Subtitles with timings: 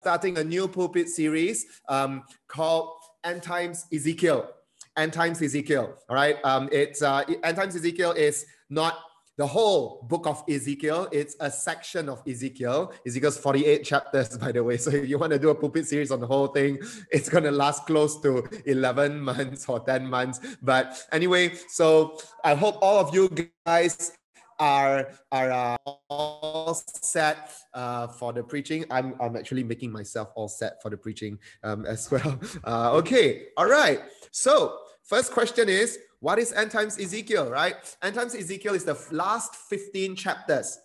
[0.00, 2.90] starting a new pulpit series um, called
[3.22, 4.48] End Times Ezekiel.
[4.96, 5.94] End Times Ezekiel.
[6.08, 6.36] All right.
[6.42, 8.98] Um, it's uh, End Times Ezekiel is not
[9.36, 11.08] the whole book of Ezekiel.
[11.12, 12.92] It's a section of Ezekiel.
[13.06, 14.78] Ezekiel's 48 chapters, by the way.
[14.78, 16.78] So if you want to do a pulpit series on the whole thing,
[17.10, 20.40] it's going to last close to 11 months or 10 months.
[20.62, 23.30] But anyway, so I hope all of you
[23.66, 24.12] guys
[24.60, 25.76] are are uh,
[26.08, 28.84] all set uh, for the preaching.
[28.90, 32.38] I'm I'm actually making myself all set for the preaching um, as well.
[32.64, 34.00] Uh, okay, all right.
[34.30, 37.50] So first question is, what is end times Ezekiel?
[37.50, 40.78] Right, end times Ezekiel is the last 15 chapters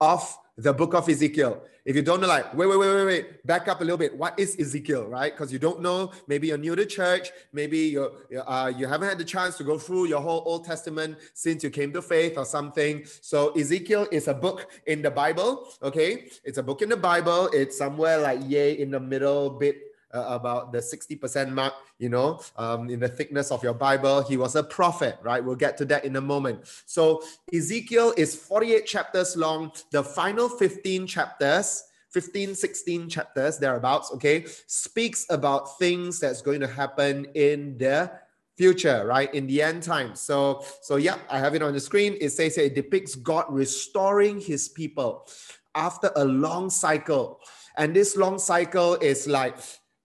[0.00, 0.22] of
[0.56, 1.62] the book of Ezekiel.
[1.84, 4.16] If you don't know, like, wait, wait, wait, wait, wait, back up a little bit.
[4.16, 5.32] What is Ezekiel, right?
[5.32, 6.12] Because you don't know.
[6.28, 7.30] Maybe you're new to church.
[7.52, 8.12] Maybe you
[8.46, 11.70] uh, you haven't had the chance to go through your whole Old Testament since you
[11.70, 13.04] came to faith or something.
[13.20, 15.68] So Ezekiel is a book in the Bible.
[15.82, 17.48] Okay, it's a book in the Bible.
[17.52, 22.40] It's somewhere like yay in the middle bit uh, about the 60% mark, you know,
[22.56, 24.22] um, in the thickness of your Bible.
[24.22, 25.44] He was a prophet, right?
[25.44, 26.60] We'll get to that in a moment.
[26.86, 29.72] So Ezekiel is 48 chapters long.
[29.90, 36.68] The final 15 chapters, 15, 16 chapters, thereabouts, okay, speaks about things that's going to
[36.68, 38.10] happen in the
[38.56, 39.32] future, right?
[39.34, 40.14] In the end time.
[40.14, 42.16] So, so yeah, I have it on the screen.
[42.20, 45.26] It says it depicts God restoring his people
[45.74, 47.40] after a long cycle.
[47.76, 49.56] And this long cycle is like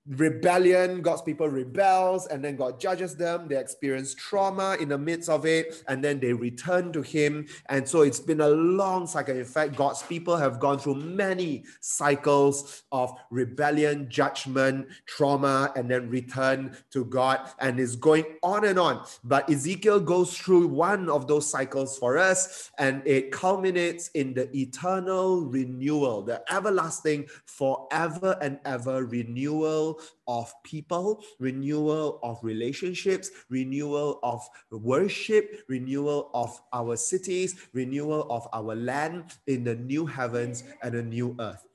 [0.09, 3.47] rebellion god's people rebels and then god judges them.
[3.47, 7.47] They experience trauma in the midst of it and then they return to him.
[7.67, 9.35] And so it's been a long cycle.
[9.35, 16.09] In fact god's people have gone through many cycles of rebellion judgment trauma and then
[16.09, 19.05] return to god and it's going on and on.
[19.23, 24.55] But ezekiel goes through one of those cycles for us and it culminates in the
[24.57, 29.96] eternal renewal the everlasting forever and ever renewal
[30.27, 38.75] of people, renewal of relationships, renewal of worship, renewal of our cities, renewal of our
[38.75, 41.67] land in the new heavens and the new earth.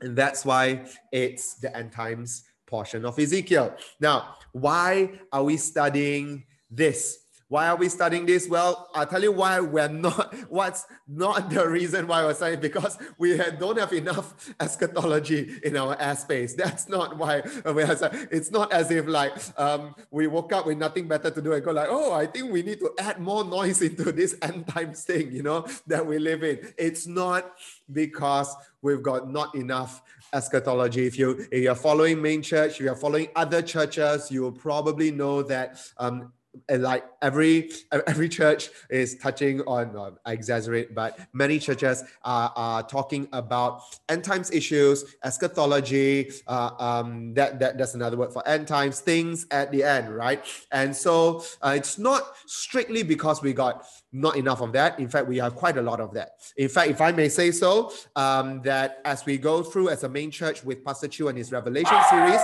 [0.00, 3.74] And that's why it's the end times portion of Ezekiel.
[4.00, 7.19] Now, why are we studying this?
[7.50, 8.48] Why are we studying this?
[8.48, 12.96] Well, I'll tell you why we're not, what's not the reason why we're studying, because
[13.18, 16.54] we don't have enough eschatology in our airspace.
[16.54, 18.28] That's not why we're studying.
[18.30, 21.64] It's not as if like um, we woke up with nothing better to do and
[21.64, 25.02] go like, oh, I think we need to add more noise into this end times
[25.02, 26.72] thing, you know, that we live in.
[26.78, 27.50] It's not
[27.90, 30.02] because we've got not enough
[30.32, 31.04] eschatology.
[31.04, 35.10] If you if you're following main church, if you're following other churches, you will probably
[35.10, 36.32] know that um,
[36.68, 37.70] and like every
[38.06, 44.24] every church is touching on I exaggerate but many churches are, are talking about end
[44.24, 49.70] times issues eschatology uh, um, that, that that's another word for end times things at
[49.70, 50.44] the end right?
[50.72, 54.98] And so uh, it's not strictly because we got not enough of that.
[54.98, 56.32] In fact we have quite a lot of that.
[56.56, 60.08] In fact if I may say so um, that as we go through as a
[60.08, 62.40] main church with Pastor Chu and his Revelation series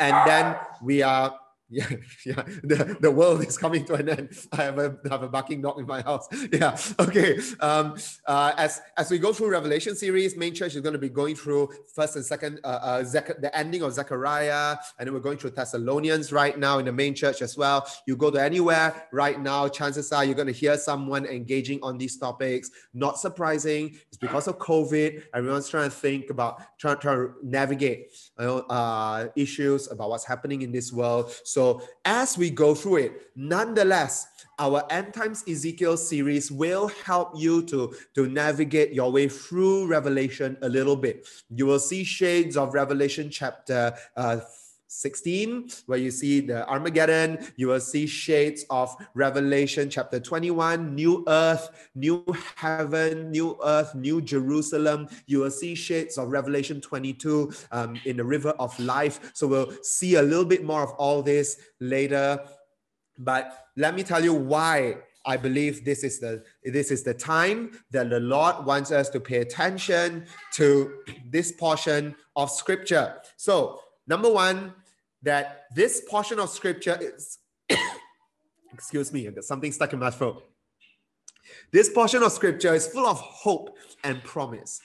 [0.00, 1.34] and then we are
[1.70, 1.88] yeah,
[2.26, 2.42] yeah.
[2.62, 4.28] The, the world is coming to an end.
[4.52, 6.28] I have a have a barking dog in my house.
[6.52, 6.76] Yeah.
[7.00, 7.38] Okay.
[7.60, 11.08] Um, uh, as as we go through Revelation series, main church is going to be
[11.08, 15.20] going through first and second uh, uh Zech- the ending of Zechariah, and then we're
[15.20, 17.86] going through Thessalonians right now in the main church as well.
[18.06, 21.96] You go to anywhere right now, chances are you're going to hear someone engaging on
[21.98, 22.70] these topics.
[22.92, 23.98] Not surprising.
[24.08, 25.24] It's because of COVID.
[25.34, 30.70] Everyone's trying to think about trying, trying to navigate uh, issues about what's happening in
[30.70, 31.32] this world.
[32.04, 34.26] As we go through it, nonetheless,
[34.58, 40.56] our End Times Ezekiel series will help you to, to navigate your way through Revelation
[40.62, 41.26] a little bit.
[41.50, 44.40] You will see shades of Revelation chapter uh,
[45.00, 51.24] 16, where you see the Armageddon, you will see shades of Revelation chapter 21, new
[51.26, 52.24] earth, new
[52.56, 55.08] heaven, new earth, new Jerusalem.
[55.26, 59.32] You will see shades of Revelation 22 um, in the river of life.
[59.34, 62.40] So we'll see a little bit more of all this later.
[63.18, 67.70] But let me tell you why I believe this is the this is the time
[67.90, 70.92] that the Lord wants us to pay attention to
[71.30, 73.16] this portion of scripture.
[73.36, 74.74] So, number one,
[75.24, 77.38] that this portion of scripture is,
[78.72, 80.44] excuse me, got something stuck in my throat.
[81.72, 84.80] This portion of scripture is full of hope and promise.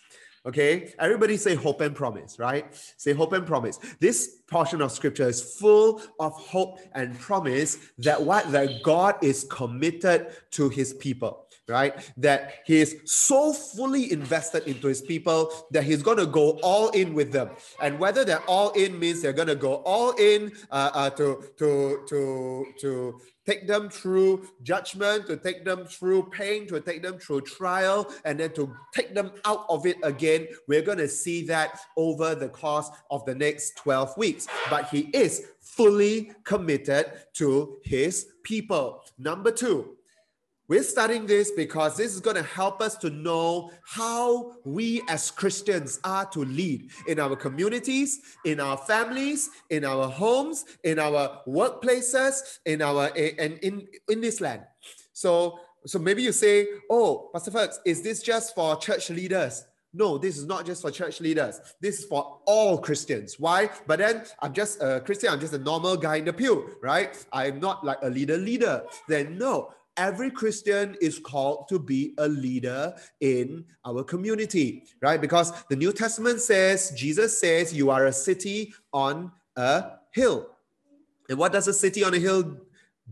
[0.45, 2.65] Okay, everybody say hope and promise, right?
[2.97, 3.77] Say hope and promise.
[4.00, 9.45] This portion of scripture is full of hope and promise that what that God is
[9.50, 12.12] committed to his people right?
[12.18, 16.89] That he is so fully invested into his people that he's going to go all
[16.89, 17.51] in with them.
[17.81, 21.44] And whether they're all in means they're going to go all in uh, uh, to,
[21.57, 27.18] to, to, to take them through judgment, to take them through pain, to take them
[27.18, 30.48] through trial, and then to take them out of it again.
[30.68, 34.48] We're going to see that over the course of the next 12 weeks.
[34.69, 39.01] But he is fully committed to his people.
[39.18, 39.98] Number two,
[40.69, 45.31] we're studying this because this is going to help us to know how we as
[45.31, 51.42] Christians are to lead in our communities, in our families, in our homes, in our
[51.48, 54.62] workplaces, in our eh, and in, in this land.
[55.12, 59.66] So so maybe you say, oh, Pastor Fergus, is this just for church leaders?
[59.92, 61.60] No, this is not just for church leaders.
[61.81, 63.39] This is for all Christians.
[63.39, 63.71] Why?
[63.88, 65.30] But then I'm just a Christian.
[65.31, 67.25] I'm just a normal guy in the pew, right?
[67.33, 68.83] I'm not like a leader leader.
[69.07, 75.19] Then no, every Christian is called to be a leader in our community, right?
[75.19, 80.47] Because the New Testament says, Jesus says, you are a city on a hill.
[81.29, 82.57] And what does a city on a hill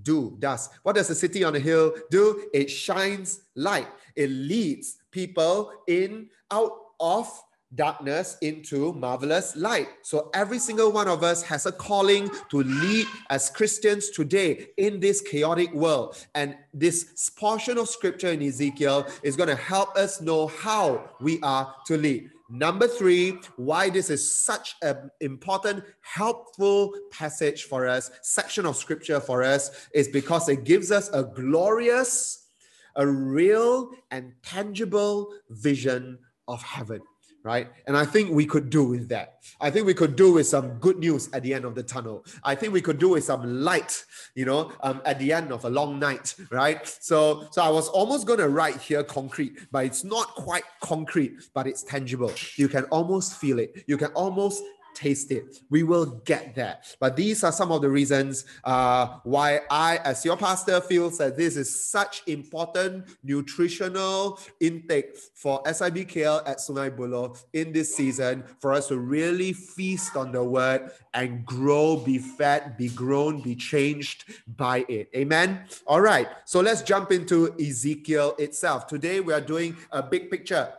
[0.02, 0.38] do?
[0.40, 2.50] Does what does a city on a hill do?
[2.54, 3.88] It shines light.
[4.16, 7.28] It leads people in out of
[7.76, 9.88] darkness into marvelous light.
[10.02, 15.00] So every single one of us has a calling to lead as Christians today in
[15.00, 16.18] this chaotic world.
[16.34, 21.40] And this portion of scripture in Ezekiel is going to help us know how we
[21.42, 22.30] are to lead.
[22.50, 29.20] Number three, why this is such an important, helpful passage for us, section of scripture
[29.20, 32.48] for us, is because it gives us a glorious,
[32.96, 37.02] a real, and tangible vision of heaven
[37.44, 37.70] right?
[37.86, 39.40] And I think we could do with that.
[39.62, 42.26] I think we could do with some good news at the end of the tunnel.
[42.44, 44.04] I think we could do with some light,
[44.36, 46.86] you know, um, at the end of a long night, right?
[46.86, 51.36] So, so I was almost going to write here concrete, but it's not quite concrete,
[51.54, 52.32] but it's tangible.
[52.56, 53.84] You can almost feel it.
[53.88, 54.62] You can almost
[54.98, 55.60] taste it.
[55.70, 56.80] We will get there.
[57.00, 61.38] But these are some of the reasons uh, why I, as your pastor, feels that
[61.38, 68.74] this is such important nutritional intake for SIBKL at Sungai Buloh in this season for
[68.74, 74.26] us to really feast on the word and grow, be fed, be grown, be changed
[74.58, 75.10] by it.
[75.16, 75.66] Amen.
[75.86, 76.28] All right.
[76.46, 78.88] So let's jump into Ezekiel itself.
[78.88, 80.74] Today we are doing a big picture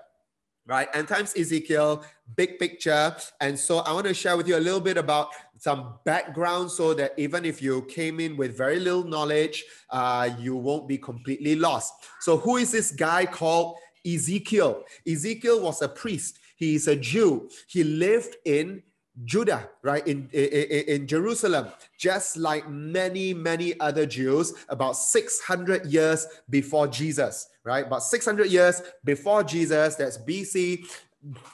[0.68, 0.88] right?
[0.92, 2.04] End times Ezekiel,
[2.36, 3.16] big picture.
[3.40, 6.94] And so I want to share with you a little bit about some background so
[6.94, 11.56] that even if you came in with very little knowledge, uh, you won't be completely
[11.56, 11.94] lost.
[12.20, 13.76] So, who is this guy called
[14.06, 14.84] Ezekiel?
[15.10, 17.48] Ezekiel was a priest, he is a Jew.
[17.66, 18.82] He lived in
[19.24, 21.68] Judah, right, in, in, in, Jerusalem,
[21.98, 27.86] just like many, many other Jews, about 600 years before Jesus, right?
[27.86, 30.84] About 600 years before Jesus, that's BC.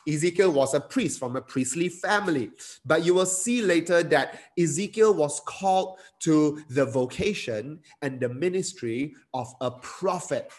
[0.07, 2.51] Ezekiel was a priest from a priestly family.
[2.85, 9.15] But you will see later that Ezekiel was called to the vocation and the ministry
[9.33, 10.51] of a prophet.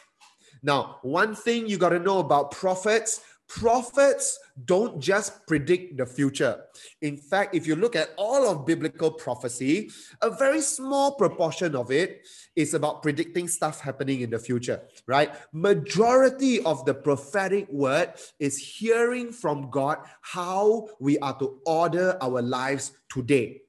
[0.63, 6.62] Now, one thing you got to know about prophets prophets don't just predict the future.
[7.01, 9.89] In fact, if you look at all of biblical prophecy,
[10.21, 15.33] a very small proportion of it is about predicting stuff happening in the future, right?
[15.51, 22.42] Majority of the prophetic word is hearing from God how we are to order our
[22.42, 23.61] lives today.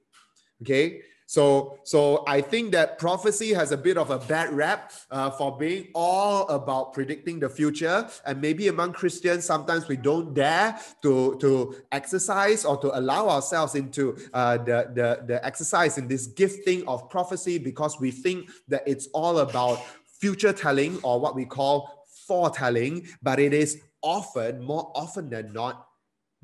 [0.62, 1.02] Okay?
[1.26, 5.59] So, so I think that prophecy has a bit of a bad rap uh, for
[5.59, 8.09] being all about predicting the future.
[8.25, 13.75] And maybe among Christians, sometimes we don't dare to, to exercise or to allow ourselves
[13.75, 18.85] into uh, the, the, the exercise in this gifting of prophecy because we think that
[18.87, 19.80] it's all about
[20.21, 25.86] future telling or what we call foretelling, but it is often, more often than not,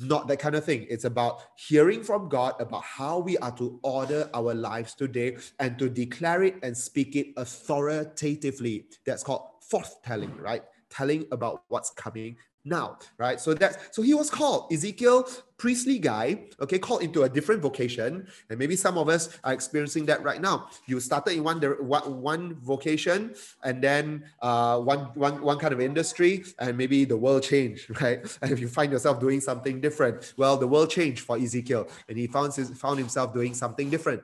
[0.02, 0.86] not that kind of thing.
[0.88, 5.78] It's about hearing from God about how we are to order our lives today and
[5.78, 8.86] to declare it and speak it authoritatively.
[9.06, 10.62] That's called forthtelling, right?
[10.90, 13.40] Telling about what's coming now, right?
[13.40, 18.26] So that's so he was called Ezekiel, priestly guy, okay, called into a different vocation,
[18.50, 20.68] and maybe some of us are experiencing that right now.
[20.86, 26.44] You started in one one vocation, and then uh, one one one kind of industry,
[26.58, 28.20] and maybe the world changed, right?
[28.42, 32.16] And if you find yourself doing something different, well, the world changed for Ezekiel, and
[32.16, 34.22] he found his, found himself doing something different.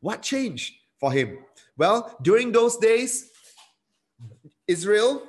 [0.00, 1.38] What changed for him?
[1.76, 3.30] Well, during those days,
[4.66, 5.22] Israel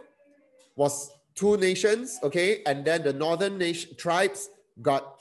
[0.76, 4.50] was two nations, okay, and then the northern nation tribes
[4.82, 5.20] got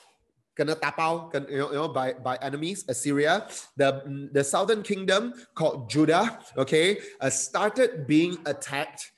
[0.56, 3.46] kena tapau, you know, you know, by, by enemies, Assyria.
[3.76, 9.10] The, the southern kingdom called Judah, okay, uh, started being attacked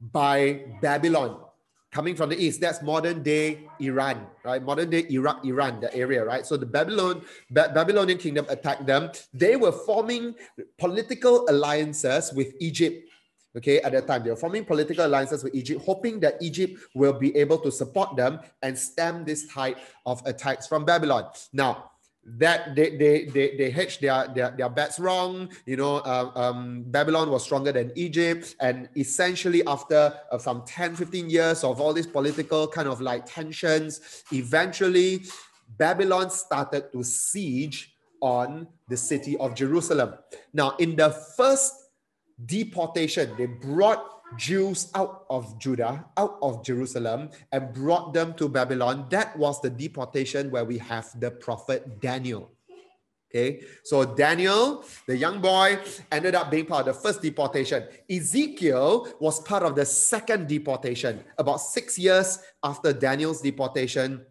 [0.00, 1.38] by Babylon
[1.92, 2.60] coming from the east.
[2.60, 4.62] That's modern day Iran, right?
[4.62, 6.44] Modern day Iraq, Iran, the area, right?
[6.44, 9.10] So the Babylon, ba- Babylonian kingdom attacked them.
[9.32, 10.34] They were forming
[10.78, 13.08] political alliances with Egypt.
[13.56, 17.12] Okay, at that time, they were forming political alliances with Egypt, hoping that Egypt will
[17.12, 21.28] be able to support them and stem this tide of attacks from Babylon.
[21.52, 21.92] Now,
[22.24, 25.50] that they they they, they hedged their, their their bets wrong.
[25.66, 28.54] You know uh, um, babylon was stronger than egypt.
[28.60, 33.26] And essentially after uh, some 10 15 years of all these political kind of like
[33.26, 35.24] tensions eventually
[35.78, 40.14] babylon started to siege on the city of jerusalem.
[40.52, 41.81] Now in the first
[42.46, 44.04] deportation they brought
[44.36, 49.06] Jews out of Judah, out of Jerusalem, and brought them to Babylon.
[49.10, 52.50] That was the deportation where we have the prophet Daniel.
[53.34, 55.78] Okay, so Daniel, the young boy,
[56.10, 57.84] ended up being part of the first deportation.
[58.10, 61.24] Ezekiel was part of the second deportation.
[61.38, 64.26] About six years after Daniel's deportation,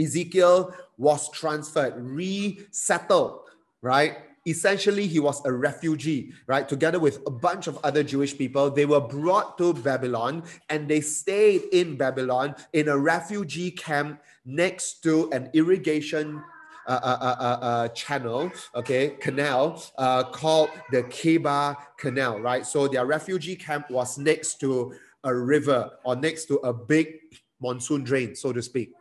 [0.00, 3.40] Ezekiel was transferred, resettled,
[3.82, 4.16] right?
[4.46, 6.68] Essentially he was a refugee, right?
[6.68, 11.00] Together with a bunch of other Jewish people, they were brought to Babylon and they
[11.00, 16.42] stayed in Babylon in a refugee camp next to an irrigation
[16.86, 22.64] uh, uh, uh, uh, channel, okay, canal uh, called the Chebar Canal, right?
[22.64, 27.08] So their refugee camp was next to a river or next to a big
[27.60, 28.92] monsoon drain, so to speak.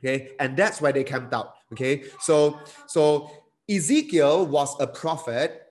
[0.00, 1.54] Okay, and that's where they camped out.
[1.72, 3.28] Okay, so so
[3.68, 5.62] Ezekiel was a prophet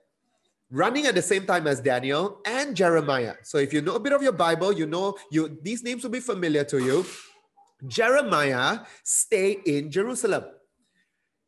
[0.70, 3.36] running at the same time as Daniel and Jeremiah.
[3.44, 6.12] So if you know a bit of your Bible, you know you these names will
[6.12, 7.06] be familiar to you.
[7.88, 10.44] Jeremiah stayed in Jerusalem.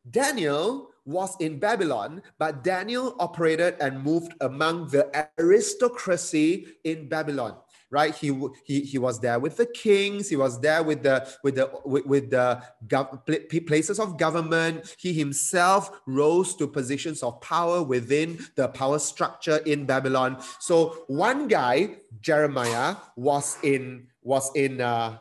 [0.10, 5.08] Daniel was in Babylon, but Daniel operated and moved among the
[5.40, 7.56] aristocracy in Babylon
[7.90, 8.16] right?
[8.16, 10.30] He, he, he was there with the kings.
[10.30, 14.96] He was there with the with the with, with the gov- places of government.
[14.98, 20.38] He himself rose to positions of power within the power structure in Babylon.
[20.60, 25.20] So one guy, Jeremiah, was in was in uh,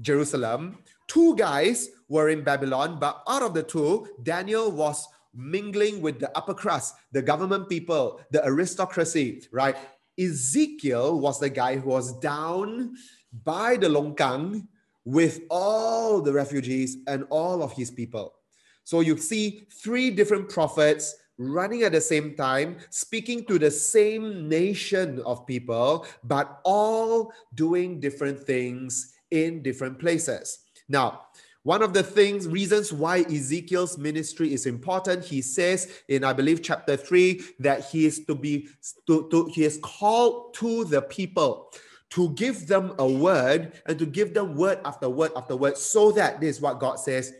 [0.00, 0.78] Jerusalem.
[1.06, 6.36] Two guys were in Babylon, but out of the two, Daniel was mingling with the
[6.36, 9.76] upper crust, the government people, the aristocracy, right?
[10.18, 12.94] Ezekiel was the guy who was down
[13.44, 14.66] by the Longkang
[15.04, 18.34] with all the refugees and all of his people.
[18.84, 24.48] So you see three different prophets running at the same time, speaking to the same
[24.48, 30.58] nation of people, but all doing different things in different places.
[30.88, 31.27] Now,
[31.68, 36.62] one of the things, reasons why Ezekiel's ministry is important, he says in, I believe,
[36.62, 38.68] chapter three, that he is to be,
[39.06, 41.70] to, to, he is called to the people
[42.08, 46.10] to give them a word and to give them word after word after word, so
[46.12, 47.34] that this is what God says,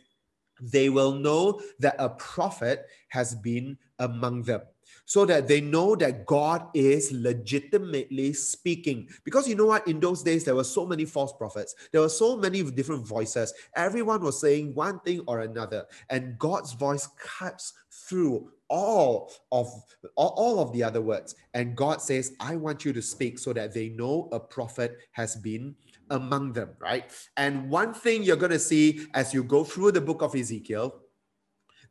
[0.61, 4.61] they will know that a prophet has been among them
[5.09, 9.09] so that they know that God is legitimately speaking.
[9.25, 9.89] Because you know what?
[9.89, 13.55] In those days, there were so many false prophets, there were so many different voices.
[13.75, 19.67] Everyone was saying one thing or another, and God's voice cuts through all of
[20.15, 23.73] all, of the other words and god says i want you to speak so that
[23.73, 25.75] they know a prophet has been
[26.11, 30.01] among them right and one thing you're going to see as you go through the
[30.01, 31.01] book of ezekiel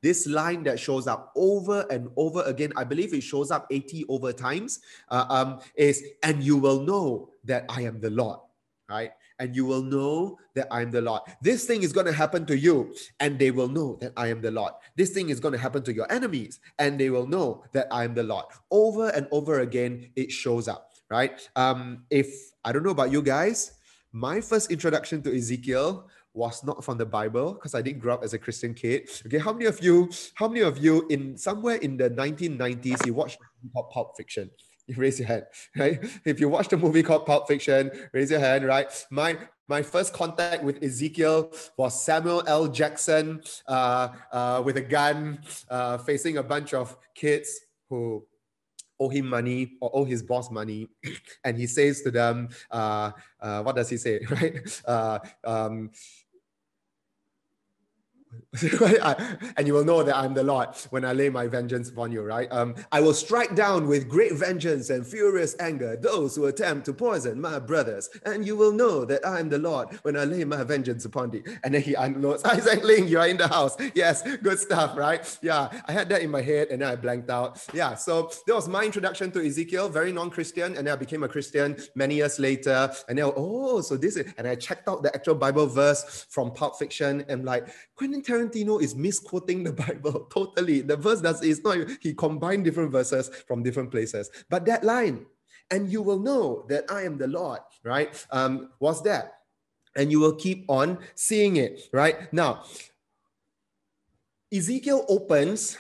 [0.02, 4.06] this line that shows up over and over again, I believe it shows up 80
[4.10, 8.40] over times, uh, um, is, and you will know that I am the Lord,
[8.90, 9.12] right?
[9.40, 11.22] And you will know that I am the Lord.
[11.42, 14.42] This thing is going to happen to you, and they will know that I am
[14.42, 14.74] the Lord.
[14.96, 18.04] This thing is going to happen to your enemies, and they will know that I
[18.04, 18.46] am the Lord.
[18.72, 21.48] Over and over again, it shows up, right?
[21.56, 22.28] Um, if
[22.66, 23.74] I don't know about you guys,
[24.12, 28.24] my first introduction to Ezekiel was not from the Bible because I didn't grow up
[28.24, 29.10] as a Christian kid.
[29.26, 33.14] Okay, how many of you, how many of you in somewhere in the 1990s you
[33.14, 33.40] watched
[33.74, 34.50] called Pulp Fiction?
[34.90, 35.44] You raise your hand,
[35.76, 36.00] right?
[36.24, 38.88] If you watched a movie called Pulp Fiction, raise your hand, right?
[39.12, 42.70] My my first contact with Ezekiel was Samuel L.
[42.70, 45.40] Jackson uh, uh, with a gun
[45.70, 48.26] uh, facing a bunch of kids who
[49.00, 50.88] owe him money or owe his boss money
[51.44, 55.92] and he says to them uh, uh, what does he say right uh, um,
[59.58, 62.22] and you will know that I'm the Lord when I lay my vengeance upon you,
[62.24, 62.48] right?
[62.52, 66.94] Um, I will strike down with great vengeance and furious anger those who attempt to
[66.94, 70.44] poison my brothers, and you will know that I am the Lord when I lay
[70.44, 71.44] my vengeance upon thee.
[71.64, 73.76] And then he unloads, Isaac Ling, you are in the house.
[73.94, 75.38] Yes, good stuff, right?
[75.42, 77.66] Yeah, I had that in my head and then I blanked out.
[77.74, 81.24] Yeah, so that was my introduction to Ezekiel, very non Christian, and then I became
[81.24, 82.92] a Christian many years later.
[83.08, 86.52] And then, oh, so this is, and I checked out the actual Bible verse from
[86.52, 90.82] Pulp Fiction and like, Quentin Tarantino is misquoting the Bible totally.
[90.82, 94.30] The verse does is not he combined different verses from different places.
[94.50, 95.26] But that line,
[95.72, 98.26] and you will know that I am the Lord, right?
[98.32, 99.34] Um, was that?
[99.96, 102.32] And you will keep on seeing it, right?
[102.32, 102.64] Now,
[104.54, 105.78] Ezekiel opens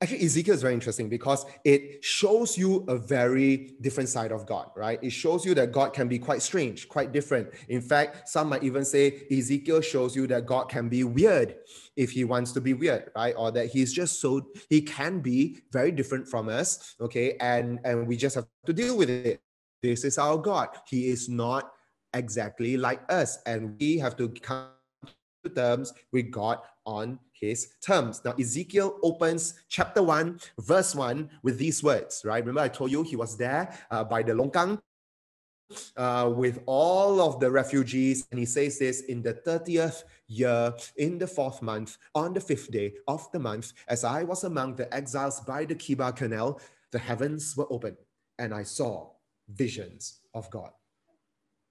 [0.00, 4.70] Actually, Ezekiel is very interesting because it shows you a very different side of God,
[4.76, 5.02] right?
[5.02, 7.48] It shows you that God can be quite strange, quite different.
[7.68, 11.56] In fact, some might even say Ezekiel shows you that God can be weird
[11.96, 13.34] if he wants to be weird, right?
[13.36, 17.36] Or that he's just so he can be very different from us, okay?
[17.40, 19.40] And and we just have to deal with it.
[19.82, 20.68] This is our God.
[20.86, 21.72] He is not
[22.14, 24.68] exactly like us, and we have to come
[25.42, 28.22] to terms with God on his terms.
[28.24, 32.44] Now, Ezekiel opens chapter 1, verse 1 with these words, right?
[32.44, 34.78] Remember, I told you he was there uh, by the Longkang
[35.96, 38.26] uh, with all of the refugees.
[38.30, 42.70] And he says this in the 30th year, in the fourth month, on the fifth
[42.70, 46.98] day of the month, as I was among the exiles by the Chebar Canal, the
[46.98, 47.96] heavens were open
[48.38, 49.10] and I saw
[49.48, 50.70] visions of God.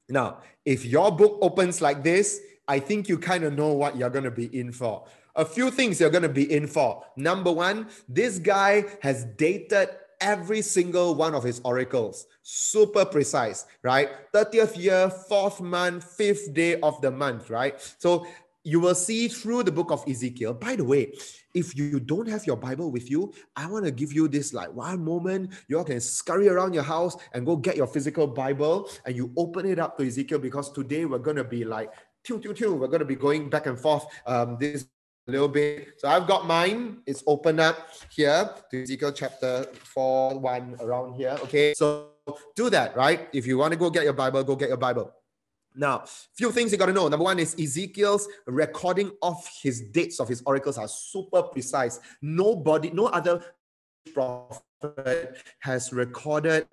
[0.10, 4.10] Now, if your book opens like this, I think you kind of know what you're
[4.10, 5.06] going to be in for.
[5.38, 7.06] A few things you're going to be in for.
[7.15, 9.89] Number one, this guy has dated
[10.20, 12.25] every single one of his oracles.
[12.41, 14.10] Super precise, right?
[14.34, 17.79] 30th year, fourth month, fifth day of the month, right?
[18.00, 18.25] So
[18.63, 20.56] you will see through the book of Ezekiel.
[20.56, 21.13] By the way,
[21.53, 24.74] if you don't have your Bible with you, I want to give you this like
[24.74, 25.53] one moment.
[25.67, 29.32] You all can scurry around your house and go get your physical Bible and you
[29.38, 31.91] open it up to Ezekiel because today we're going to be like.
[32.29, 34.86] We're going to be going back and forth um, this
[35.31, 36.00] little bit.
[36.00, 37.00] So I've got mine.
[37.05, 41.38] It's open up here to Ezekiel chapter 4, 1 around here.
[41.43, 41.74] Okay.
[41.74, 42.12] So
[42.55, 43.27] do that, right?
[43.34, 45.12] If you want to go get your Bible, go get your Bible.
[45.75, 46.05] Now,
[46.36, 47.07] few things you got to know.
[47.07, 52.00] Number one is Ezekiel's recording of his dates of his oracles are super precise.
[52.22, 53.43] Nobody, no other
[54.13, 56.68] prophet has recorded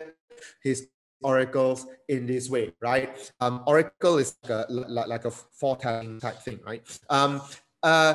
[0.63, 0.89] his
[1.23, 3.31] oracles in this way, right?
[3.41, 6.83] Um, oracle is like a, like a foretelling type thing, right?
[7.11, 7.43] Um,
[7.83, 8.15] uh,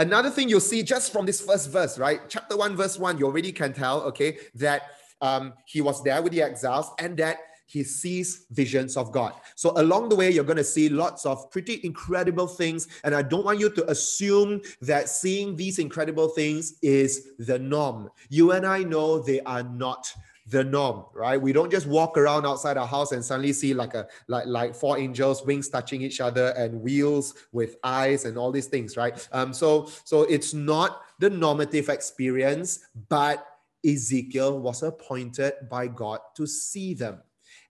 [0.00, 2.20] another thing you'll see just from this first verse, right?
[2.28, 4.82] Chapter 1, verse 1, you already can tell, okay, that
[5.20, 9.34] um, he was there with the exiles and that he sees visions of God.
[9.54, 12.88] So along the way, you're going to see lots of pretty incredible things.
[13.04, 18.10] And I don't want you to assume that seeing these incredible things is the norm.
[18.28, 20.12] You and I know they are not
[20.46, 21.40] the norm, right?
[21.40, 24.74] We don't just walk around outside our house and suddenly see like a like like
[24.74, 29.28] four angels, wings touching each other, and wheels with eyes and all these things, right?
[29.32, 33.46] Um, so so it's not the normative experience, but
[33.84, 37.22] Ezekiel was appointed by God to see them.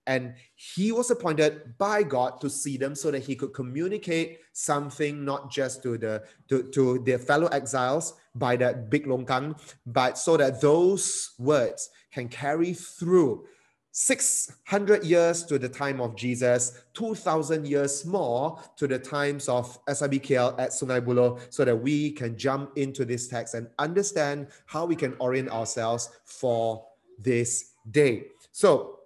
[0.07, 5.25] And he was appointed by God to see them so that he could communicate something
[5.25, 10.37] not just to the to, to their fellow exiles by that big longkang, but so
[10.37, 13.45] that those words can carry through
[13.93, 20.59] 600 years to the time of Jesus, 2,000 years more to the times of SIBKL
[20.61, 24.95] at Sungai Buloh, so that we can jump into this text and understand how we
[24.95, 26.85] can orient ourselves for
[27.19, 28.27] this day.
[28.53, 29.01] So,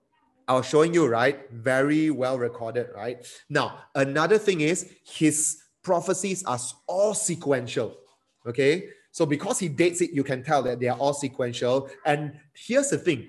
[0.46, 1.50] I was showing you, right?
[1.50, 3.26] Very well recorded, right?
[3.48, 7.96] Now, another thing is his prophecies are all sequential.
[8.46, 8.88] Okay.
[9.14, 11.88] So because he dates it, you can tell that they are all sequential.
[12.04, 13.28] And here's the thing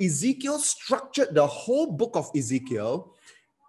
[0.00, 3.12] Ezekiel structured the whole book of Ezekiel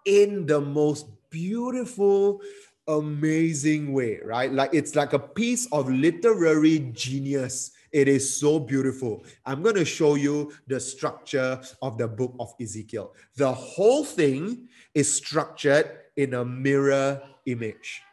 [0.06, 2.40] in the most beautiful,
[2.88, 4.54] amazing way, right?
[4.54, 7.72] Like it's like a piece of literary genius.
[7.92, 9.26] It is so beautiful.
[9.44, 13.16] I'm going to show you the structure of the book of Ezekiel.
[13.38, 18.04] The whole thing is structured in a mirror image.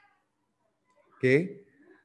[1.19, 1.59] Okay.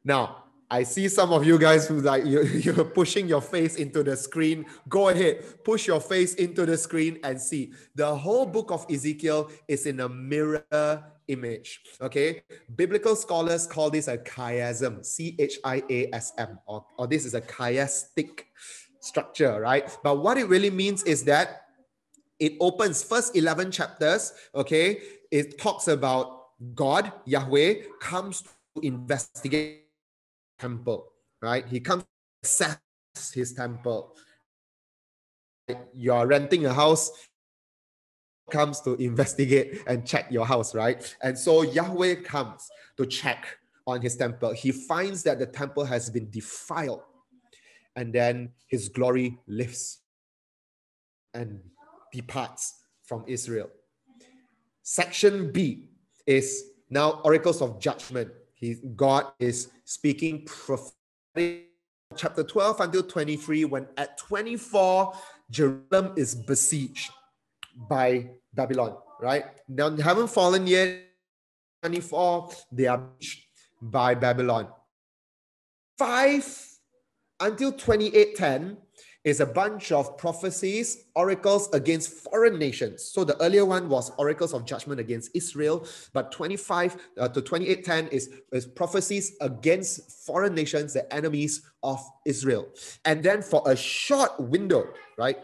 [0.03, 4.03] Now, I see some of you guys who like you, you're pushing your face into
[4.03, 4.65] the screen.
[4.89, 7.71] Go ahead, push your face into the screen and see.
[7.95, 11.82] The whole book of Ezekiel is in a mirror image.
[12.01, 12.43] Okay.
[12.75, 17.25] Biblical scholars call this a chiasm, C H I A S M, or, or this
[17.25, 18.43] is a chiastic
[18.99, 19.95] structure, right?
[20.03, 21.63] But what it really means is that
[22.39, 24.99] it opens first 11 chapters, okay?
[25.32, 29.87] It talks about God, Yahweh, comes to investigate
[30.60, 31.65] temple, right?
[31.67, 32.04] He comes
[32.43, 32.80] assess
[33.34, 34.15] his temple.
[35.93, 37.12] You're renting a house,
[38.50, 41.15] comes to investigate and check your house, right?
[41.22, 44.54] And so Yahweh comes to check on his temple.
[44.54, 47.02] He finds that the temple has been defiled,
[47.96, 50.00] and then his glory lifts
[51.34, 51.60] and
[52.13, 53.70] departs from Israel.
[54.84, 55.89] Section B
[56.26, 58.32] is now oracles of judgment.
[58.60, 61.70] He, God is speaking prophetic
[62.15, 65.13] chapter 12 until 23 when at 24
[65.52, 67.12] Jerusalem is besieged
[67.88, 69.46] by Babylon, right?
[69.70, 71.04] Now they haven't fallen yet.
[71.84, 73.46] 24 they are besieged
[73.80, 74.70] by Babylon.
[76.00, 76.67] 5
[77.39, 78.78] until 2810
[79.23, 83.03] is a bunch of prophecies, oracles against foreign nations.
[83.03, 88.08] So the earlier one was oracles of judgment against Israel, but 25 uh, to 2810
[88.08, 92.67] is, is prophecies against foreign nations, the enemies of Israel.
[93.06, 95.38] And then for a short window, right?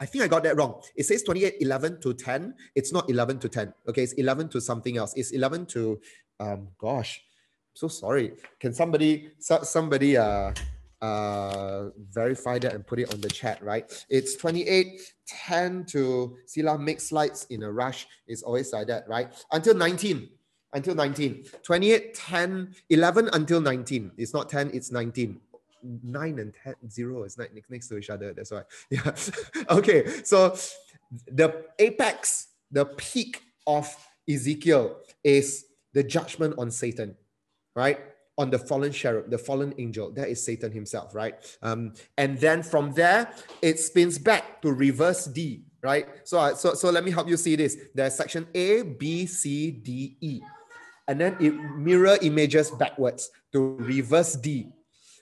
[0.00, 0.80] I think I got that wrong.
[0.96, 2.54] It says 28, 11 to 10.
[2.74, 3.74] It's not 11 to 10.
[3.88, 5.12] Okay, it's 11 to something else.
[5.14, 6.00] It's 11 to,
[6.40, 8.32] um, gosh, I'm so sorry.
[8.58, 10.52] Can somebody, so, somebody, uh,
[11.02, 13.90] uh, verify that and put it on the chat, right?
[14.08, 18.06] It's 28, 10 to Sila make slides in a rush.
[18.26, 19.32] It's always like that, right?
[19.52, 20.28] Until 19.
[20.72, 21.44] Until 19.
[21.62, 24.12] 28, 10, 11 until 19.
[24.16, 25.40] It's not 10, it's 19.
[25.82, 28.32] 9 and 10, 0 is not next to each other.
[28.32, 28.62] That's why.
[28.90, 29.12] Yeah.
[29.70, 30.22] okay.
[30.24, 30.56] So
[31.26, 33.88] the apex, the peak of
[34.28, 37.16] Ezekiel is the judgment on Satan,
[37.74, 37.98] right?
[38.40, 40.10] On the fallen cherub, the fallen angel.
[40.10, 41.34] That is Satan himself, right?
[41.60, 46.08] Um, and then from there, it spins back to reverse D, right?
[46.24, 47.76] So, uh, so, so let me help you see this.
[47.94, 50.40] There's section A, B, C, D, E.
[51.06, 54.72] And then it mirror images backwards to reverse D,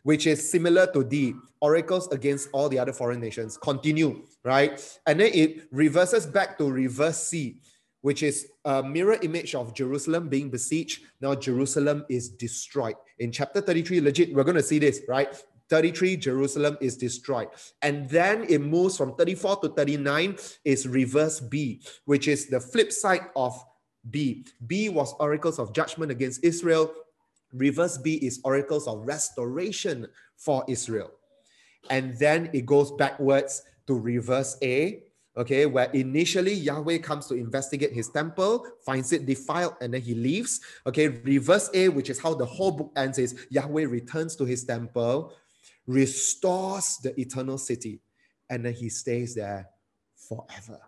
[0.05, 3.57] which is similar to D, oracles against all the other foreign nations.
[3.57, 4.79] Continue, right?
[5.07, 7.63] And then it reverses back to reverse C,
[8.03, 11.03] which is a mirror image of Jerusalem being besieged.
[11.21, 12.95] Now Jerusalem is destroyed.
[13.19, 15.35] In chapter 33, legit, we're going to see this, right?
[15.69, 17.49] 33, Jerusalem is destroyed.
[17.83, 22.93] And then it moves from 34 to 39 is reverse B, which is the flip
[22.93, 23.53] side of
[24.11, 24.47] B.
[24.67, 26.93] B was oracles of judgment against Israel.
[27.53, 31.11] Reverse B is oracles of restoration for Israel.
[31.91, 35.05] And then it goes backwards to reverse A,
[35.37, 40.15] okay, where initially Yahweh comes to investigate his temple, finds it defiled, and then he
[40.15, 40.61] leaves.
[40.87, 44.65] Okay, reverse A, which is how the whole book ends, is Yahweh returns to his
[44.65, 45.33] temple,
[45.87, 48.01] restores the eternal city,
[48.51, 49.69] and then he stays there
[50.17, 50.81] forever.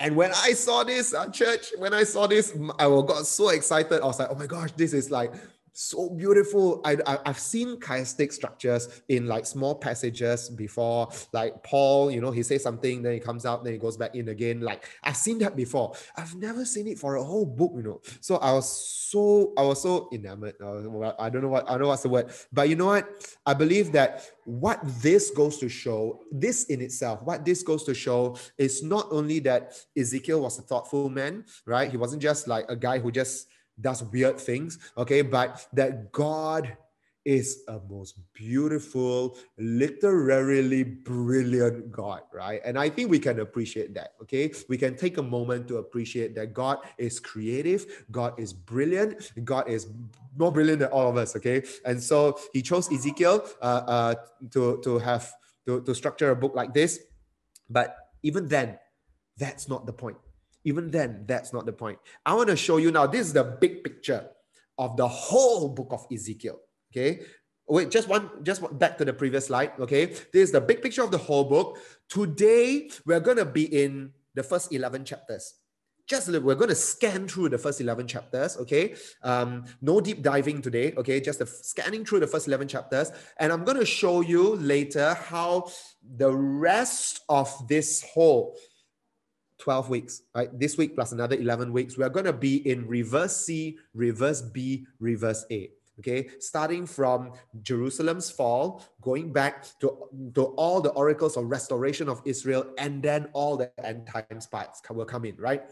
[0.00, 4.02] And when I saw this, uh, church, when I saw this, I got so excited.
[4.02, 5.32] I was like, oh my gosh, this is like
[5.74, 6.80] so beautiful.
[6.84, 11.08] I, I have seen chiastic structures in like small passages before.
[11.32, 14.14] Like Paul, you know, he says something, then he comes out, then he goes back
[14.14, 14.60] in again.
[14.60, 15.94] Like I've seen that before.
[16.16, 18.00] I've never seen it for a whole book, you know.
[18.20, 20.54] So I was so I was so enamored.
[20.60, 23.36] I don't know what I don't know what's the word, but you know what?
[23.44, 27.94] I believe that what this goes to show, this in itself, what this goes to
[27.94, 31.90] show is not only that Ezekiel was a thoughtful man, right?
[31.90, 33.48] He wasn't just like a guy who just
[33.80, 35.22] does weird things, okay?
[35.22, 36.76] But that God
[37.24, 42.60] is a most beautiful, literally brilliant God, right?
[42.64, 44.52] And I think we can appreciate that, okay?
[44.68, 49.68] We can take a moment to appreciate that God is creative, God is brilliant, God
[49.68, 49.88] is
[50.36, 51.62] more brilliant than all of us, okay?
[51.86, 54.14] And so he chose Ezekiel uh, uh,
[54.50, 55.32] to, to have,
[55.66, 57.00] to, to structure a book like this.
[57.70, 58.78] But even then,
[59.38, 60.18] that's not the point
[60.64, 61.98] even then, that's not the point.
[62.24, 63.06] I want to show you now.
[63.06, 64.28] This is the big picture
[64.78, 66.58] of the whole book of Ezekiel.
[66.90, 67.20] Okay.
[67.66, 69.72] Wait, just one, just back to the previous slide.
[69.78, 70.06] Okay.
[70.06, 71.78] This is the big picture of the whole book.
[72.08, 75.54] Today, we're going to be in the first 11 chapters.
[76.06, 78.58] Just we're going to scan through the first 11 chapters.
[78.58, 78.94] Okay.
[79.22, 80.92] Um, no deep diving today.
[80.96, 81.20] Okay.
[81.20, 83.10] Just the, scanning through the first 11 chapters.
[83.38, 85.70] And I'm going to show you later how
[86.16, 88.56] the rest of this whole
[89.64, 90.50] 12 weeks, right?
[90.60, 94.86] This week plus another 11 weeks, we're going to be in reverse C, reverse B,
[95.00, 95.70] reverse A.
[96.00, 102.20] Okay, starting from Jerusalem's fall, going back to, to all the oracles of restoration of
[102.26, 105.62] Israel, and then all the end times parts will come in, right?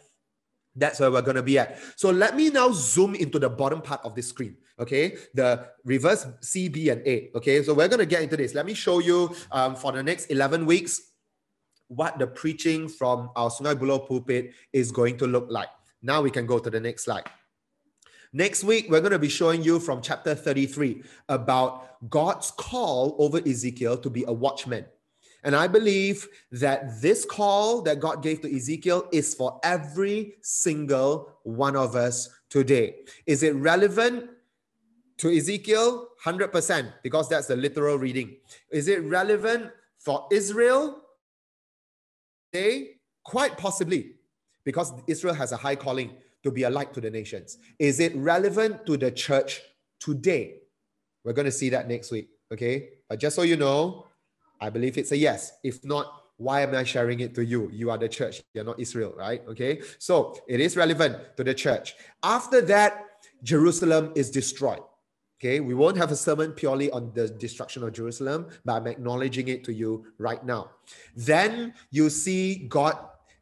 [0.74, 1.76] That's where we're going to be at.
[1.96, 4.56] So let me now zoom into the bottom part of the screen.
[4.78, 7.30] Okay, the reverse C, B, and A.
[7.34, 8.54] Okay, so we're going to get into this.
[8.54, 11.11] Let me show you um, for the next 11 weeks
[11.94, 15.68] what the preaching from our Sungai Buloh pulpit is going to look like.
[16.02, 17.28] Now we can go to the next slide.
[18.32, 23.38] Next week, we're going to be showing you from chapter 33 about God's call over
[23.46, 24.86] Ezekiel to be a watchman.
[25.44, 31.36] And I believe that this call that God gave to Ezekiel is for every single
[31.42, 33.00] one of us today.
[33.26, 34.30] Is it relevant
[35.18, 36.08] to Ezekiel?
[36.24, 38.36] 100%, because that's the literal reading.
[38.70, 41.01] Is it relevant for Israel?
[42.52, 42.96] Today?
[43.24, 44.16] Quite possibly,
[44.64, 46.10] because Israel has a high calling
[46.42, 47.56] to be a light to the nations.
[47.78, 49.62] Is it relevant to the church
[50.00, 50.58] today?
[51.24, 52.28] We're going to see that next week.
[52.52, 52.88] Okay.
[53.08, 54.06] But just so you know,
[54.60, 55.52] I believe it's a yes.
[55.62, 57.70] If not, why am I sharing it to you?
[57.72, 59.42] You are the church, you're not Israel, right?
[59.48, 59.80] Okay.
[59.98, 61.94] So it is relevant to the church.
[62.22, 63.06] After that,
[63.42, 64.82] Jerusalem is destroyed.
[65.42, 69.48] Okay, we won't have a sermon purely on the destruction of Jerusalem, but I'm acknowledging
[69.48, 70.70] it to you right now.
[71.16, 72.96] Then you see God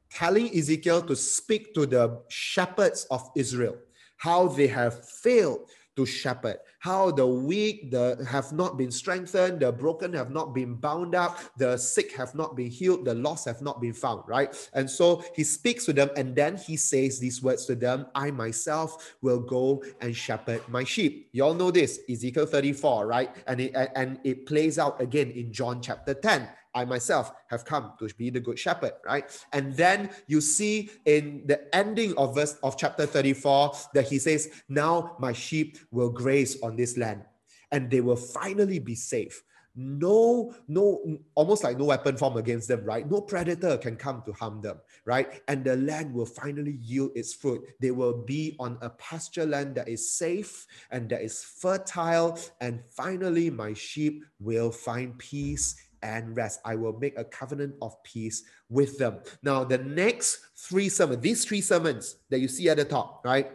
[0.08, 3.76] telling Ezekiel to speak to the shepherds of Israel,
[4.16, 9.72] how they have failed to shepherd, how the weak the, have not been strengthened, the
[9.72, 13.61] broken have not been bound up, the sick have not been healed, the lost have
[13.61, 14.55] not been found, right?
[14.72, 18.31] And so he speaks to them and then he says these words to them I
[18.31, 21.29] myself will go and shepherd my sheep.
[21.33, 23.35] You all know this, Ezekiel 34, right?
[23.46, 27.92] And it, and it plays out again in John chapter 10 I myself have come
[27.98, 29.24] to be the good shepherd, right?
[29.52, 34.48] And then you see in the ending of verse of chapter 34 that he says,
[34.68, 37.24] Now my sheep will graze on this land
[37.72, 39.42] and they will finally be safe.
[39.76, 41.00] No, no,
[41.37, 43.09] almost like no weapon form against them, right?
[43.09, 45.40] No predator can come to harm them, right?
[45.46, 47.62] And the land will finally yield its fruit.
[47.80, 52.38] They will be on a pasture land that is safe and that is fertile.
[52.61, 56.60] And finally, my sheep will find peace and rest.
[56.64, 59.18] I will make a covenant of peace with them.
[59.42, 63.50] Now, the next three sermons, these three sermons that you see at the top, right,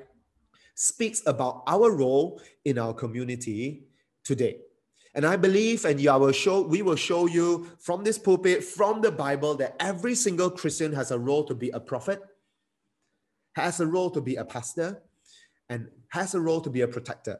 [0.75, 3.85] speaks about our role in our community
[4.23, 4.59] today.
[5.13, 9.01] And I believe, and I will show, we will show you from this pulpit, from
[9.01, 12.21] the Bible, that every single Christian has a role to be a prophet,
[13.55, 15.01] has a role to be a pastor,
[15.69, 17.39] and has a role to be a protector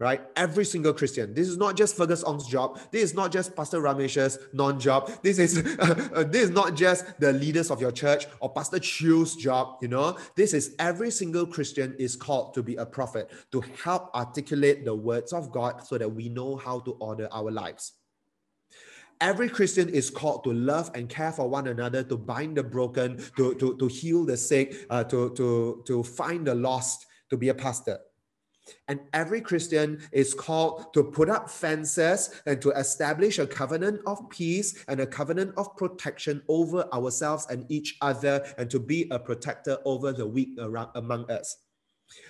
[0.00, 0.22] right?
[0.36, 1.34] Every single Christian.
[1.34, 2.80] This is not just Fergus Ong's job.
[2.90, 5.10] This is not just Pastor Ramesh's non-job.
[5.22, 9.36] This is uh, this is not just the leaders of your church or Pastor Chew's
[9.36, 9.78] job.
[9.80, 14.14] You know, this is every single Christian is called to be a prophet to help
[14.14, 17.92] articulate the words of God so that we know how to order our lives.
[19.20, 23.22] Every Christian is called to love and care for one another, to bind the broken,
[23.36, 27.48] to, to, to heal the sick, uh, to, to, to find the lost, to be
[27.48, 27.98] a pastor.
[28.88, 34.28] And every Christian is called to put up fences and to establish a covenant of
[34.28, 39.18] peace and a covenant of protection over ourselves and each other, and to be a
[39.18, 41.56] protector over the weak around, among us.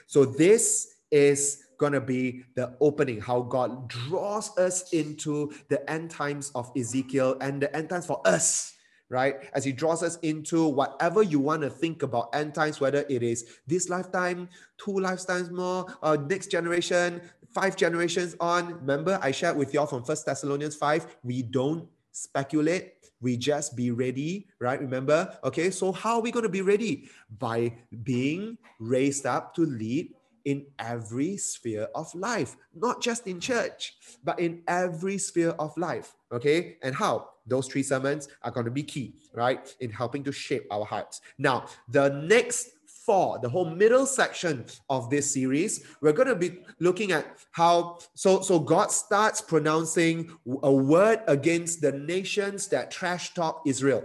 [0.07, 6.11] So, this is going to be the opening, how God draws us into the end
[6.11, 8.73] times of Ezekiel and the end times for us
[9.08, 9.36] right?
[9.54, 13.22] As he draws us into whatever you want to think about end times, whether it
[13.22, 17.20] is this lifetime, two lifetimes more, or next generation,
[17.54, 18.74] five generations on.
[18.74, 23.90] Remember, I shared with y'all from First Thessalonians 5, we don't speculate, we just be
[23.90, 24.80] ready, right?
[24.80, 25.38] Remember?
[25.44, 27.08] Okay, so how are we going to be ready?
[27.38, 30.14] By being raised up to lead
[30.44, 36.14] in every sphere of life, not just in church, but in every sphere of life.
[36.32, 37.30] Okay, and how?
[37.46, 41.20] Those three sermons are going to be key, right, in helping to shape our hearts.
[41.38, 42.70] Now, the next
[43.04, 47.98] four, the whole middle section of this series, we're going to be looking at how
[48.14, 50.30] so so God starts pronouncing
[50.62, 54.04] a word against the nations that trash talk Israel,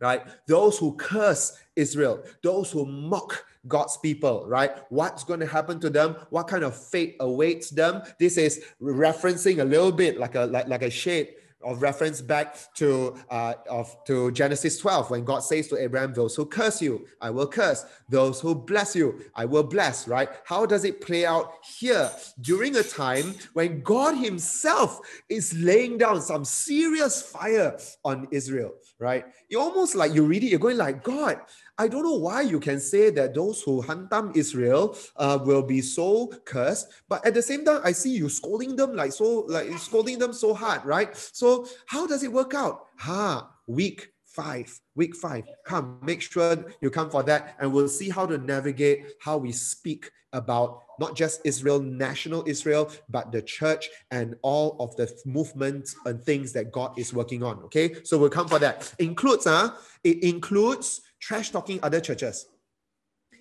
[0.00, 0.22] right?
[0.48, 4.70] Those who curse Israel, those who mock God's people, right?
[4.90, 6.16] What's going to happen to them?
[6.30, 8.02] What kind of fate awaits them?
[8.18, 12.56] This is referencing a little bit like a like, like a shade of reference back
[12.74, 17.06] to uh, of to Genesis 12 when God says to Abraham, "Those who curse you,
[17.20, 20.28] I will curse; those who bless you, I will bless." Right?
[20.44, 26.20] How does it play out here during a time when God Himself is laying down
[26.20, 28.74] some serious fire on Israel?
[28.98, 29.24] Right?
[29.48, 31.40] You almost like you read it, you're going like, God,
[31.78, 35.82] I don't know why you can say that those who hantam Israel uh, will be
[35.82, 39.70] so cursed, but at the same time, I see you scolding them like so, like
[39.78, 41.14] scolding them so hard, right?
[41.14, 42.86] So how does it work out?
[42.98, 45.44] Ha, week five, week five.
[45.66, 49.52] Come, make sure you come for that, and we'll see how to navigate how we
[49.52, 55.94] speak about not just Israel, national Israel, but the church and all of the movements
[56.06, 57.58] and things that God is working on.
[57.64, 58.94] Okay, so we'll come for that.
[58.98, 59.70] Includes, uh,
[60.04, 62.46] it includes trash talking other churches.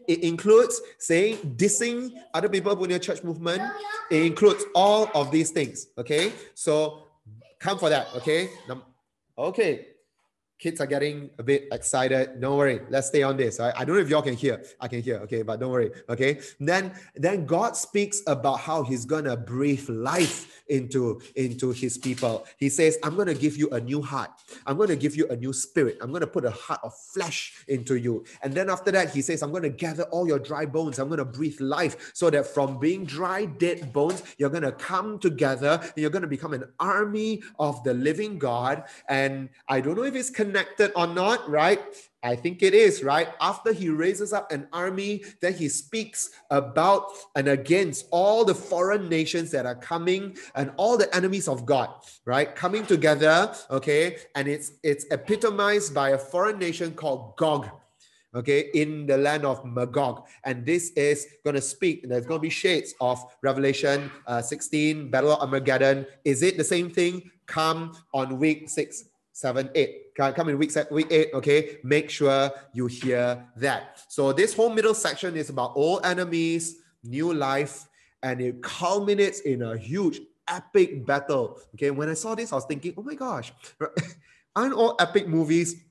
[0.08, 3.62] It includes saying, dissing other people in your church movement.
[4.12, 5.88] It includes all of these things.
[5.98, 6.32] Okay.
[6.54, 7.04] So
[7.60, 8.08] come for that.
[8.16, 8.50] Okay.
[9.38, 9.88] Okay
[10.58, 12.40] kids are getting a bit excited.
[12.40, 12.82] Don't worry.
[12.90, 13.60] Let's stay on this.
[13.60, 14.64] I, I don't know if y'all can hear.
[14.80, 15.18] I can hear.
[15.18, 15.92] Okay, but don't worry.
[16.10, 16.40] Okay.
[16.60, 22.46] Then then God speaks about how He's gonna breathe life into into His people.
[22.58, 24.32] He says, "I'm gonna give you a new heart.
[24.66, 25.98] I'm gonna give you a new spirit.
[26.02, 29.44] I'm gonna put a heart of flesh into you." And then after that, He says,
[29.44, 31.00] "I'm gonna gather all your dry bones.
[31.00, 35.82] I'm gonna breathe life, so that from being dry, dead bones, you're gonna come together.
[35.96, 40.30] You're gonna become an army of the living God." And I don't know if it's
[40.46, 41.82] connected or not, right?
[42.24, 43.30] I think it is, right?
[43.40, 49.10] After he raises up an army, then he speaks about and against all the foreign
[49.10, 51.90] nations that are coming and all the enemies of God,
[52.26, 52.56] right?
[52.56, 54.18] Coming together, okay?
[54.36, 57.70] And it's it's epitomized by a foreign nation called Gog.
[58.36, 60.28] Okay, in the land of Magog.
[60.44, 65.10] And this is going to speak, there's going to be shades of Revelation uh, 16,
[65.10, 66.06] Battle of Armageddon.
[66.26, 67.32] Is it the same thing?
[67.46, 69.06] Come on week six,
[69.36, 70.16] seven, eight.
[70.16, 71.78] Come in week, week eight, okay?
[71.84, 74.02] Make sure you hear that.
[74.08, 77.86] So this whole middle section is about old enemies, new life,
[78.24, 81.60] and it culminates in a huge epic battle.
[81.76, 83.52] Okay, when I saw this, I was thinking, oh my gosh,
[84.56, 85.84] aren't all epic movies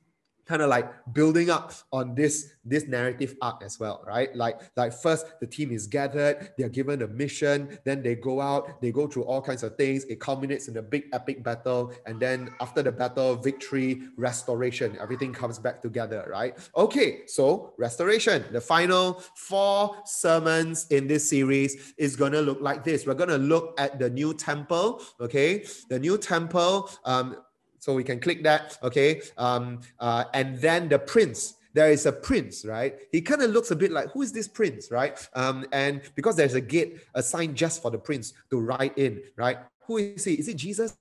[0.46, 4.34] kind of like building up on this this narrative arc as well right?
[4.34, 8.80] Like like first the team is gathered they're given a mission then they go out
[8.80, 12.20] they go through all kinds of things it culminates in a big epic battle and
[12.20, 16.56] then after the battle victory restoration everything comes back together right?
[16.76, 22.84] Okay so restoration the final four sermons in this series is going to look like
[22.84, 23.06] this.
[23.06, 25.64] We're going to look at the new temple okay?
[25.88, 27.36] The new temple um
[27.84, 29.20] so we can click that, okay?
[29.36, 32.94] Um, uh, and then the prince, there is a prince, right?
[33.12, 35.14] He kind of looks a bit like, who is this prince, right?
[35.34, 39.58] Um, and because there's a gate assigned just for the prince to ride in, right?
[39.86, 40.32] Who is he?
[40.32, 40.96] Is it Jesus?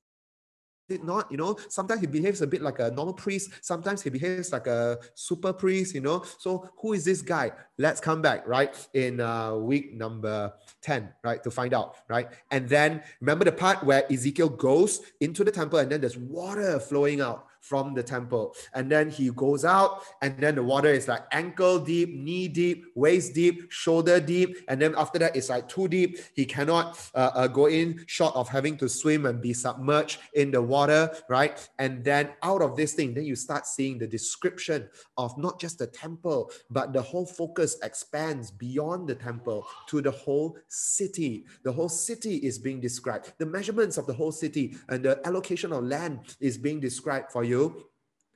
[0.89, 1.57] It not you know?
[1.69, 3.51] Sometimes he behaves a bit like a normal priest.
[3.61, 6.23] Sometimes he behaves like a super priest you know?
[6.39, 7.51] So who is this guy?
[7.77, 12.29] Let's come back right in uh, week number 10 right to find out right?
[12.51, 16.79] And then remember the part where ezekiel goes into the temple and then there's water
[16.79, 18.53] flowing out from the temple.
[18.73, 22.85] And then he goes out, and then the water is like ankle deep, knee deep,
[22.93, 24.57] waist deep, shoulder deep.
[24.67, 26.19] And then after that, it's like too deep.
[26.35, 30.51] He cannot uh, uh, go in short of having to swim and be submerged in
[30.51, 31.57] the water, right?
[31.79, 35.79] And then out of this thing, then you start seeing the description of not just
[35.79, 41.45] the temple, but the whole focus expands beyond the temple to the whole city.
[41.63, 43.31] The whole city is being described.
[43.37, 47.45] The measurements of the whole city and the allocation of land is being described for
[47.45, 47.85] you you.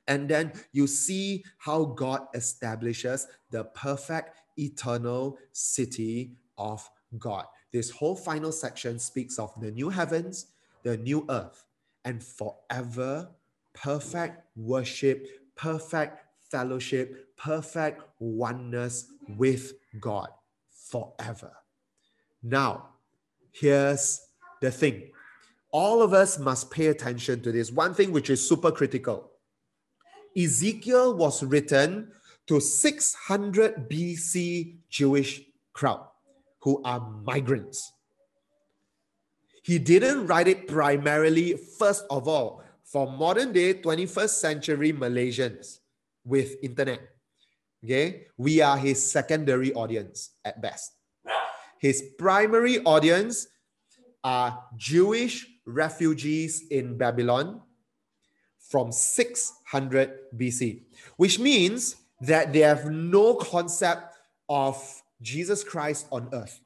[0.06, 7.44] And then you see how God establishes the perfect eternal city of God.
[7.72, 10.46] This whole final section speaks of the new heavens,
[10.82, 11.64] the new earth,
[12.04, 13.28] and forever
[13.82, 20.28] perfect worship, perfect fellowship, perfect oneness with God
[20.70, 21.52] forever.
[22.42, 22.88] Now,
[23.52, 24.20] here's
[24.60, 25.10] the thing
[25.70, 27.70] all of us must pay attention to this.
[27.70, 29.30] One thing which is super critical
[30.36, 32.12] Ezekiel was written
[32.46, 36.06] to 600 BC Jewish crowd
[36.60, 37.92] who are migrants.
[39.62, 45.80] He didn't write it primarily, first of all, for modern day 21st century Malaysians
[46.24, 47.00] with internet.
[47.84, 50.92] Okay, we are his secondary audience at best.
[51.78, 53.46] His primary audience
[54.24, 57.60] are Jewish refugees in Babylon
[58.58, 60.82] from 600 BC,
[61.16, 64.14] which means that they have no concept
[64.48, 66.60] of Jesus Christ on earth.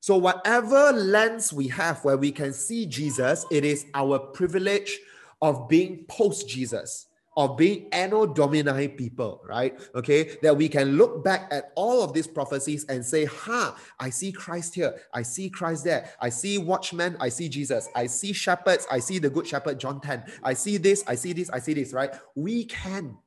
[0.00, 5.00] So, whatever lens we have where we can see Jesus, it is our privilege
[5.42, 7.05] of being post Jesus
[7.36, 9.78] of being anno domini people, right?
[9.94, 14.10] Okay, that we can look back at all of these prophecies and say, huh, I
[14.10, 18.32] see Christ here, I see Christ there, I see watchmen, I see Jesus, I see
[18.32, 21.58] shepherds, I see the good shepherd, John 10, I see this, I see this, I
[21.58, 22.10] see this, right?
[22.34, 23.18] We can.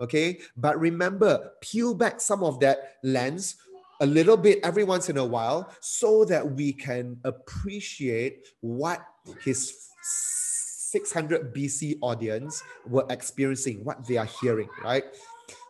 [0.00, 3.56] Okay, but remember, peel back some of that lens
[4.00, 9.00] a little bit every once in a while so that we can appreciate what
[9.44, 9.88] his
[10.92, 15.04] 600 BC audience were experiencing, what they are hearing, right?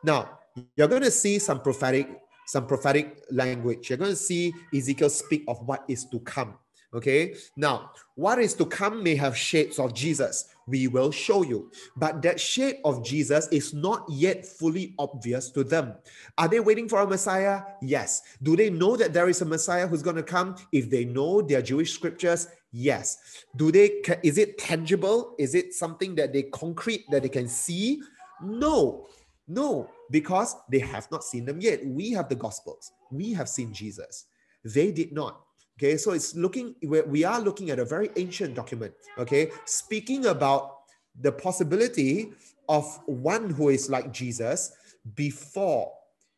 [0.03, 0.39] Now,
[0.77, 2.09] you're going to see some prophetic
[2.47, 3.89] some prophetic language.
[3.89, 6.59] You're going to see Ezekiel speak of what is to come.
[6.95, 7.35] Okay.
[7.57, 10.49] Now, what is to come may have shapes of Jesus.
[10.67, 11.73] We will show you.
[11.97, 15.95] But that shape of Jesus is not yet fully obvious to them.
[16.39, 17.63] Are they waiting for a Messiah?
[17.81, 18.23] Yes.
[18.43, 20.57] Do they know that there is a Messiah who's going to come?
[20.71, 23.45] If they know their Jewish scriptures, yes.
[23.57, 25.35] Do they is it tangible?
[25.39, 28.03] Is it something that they concrete that they can see?
[28.43, 29.09] No.
[29.49, 31.85] No, because they have not seen them yet.
[31.85, 32.93] We have the gospels.
[33.11, 34.27] We have seen Jesus.
[34.65, 35.41] They did not.
[35.83, 40.83] Okay, so it's looking, we are looking at a very ancient document, okay, speaking about
[41.21, 42.31] the possibility
[42.69, 44.71] of one who is like Jesus
[45.17, 45.93] before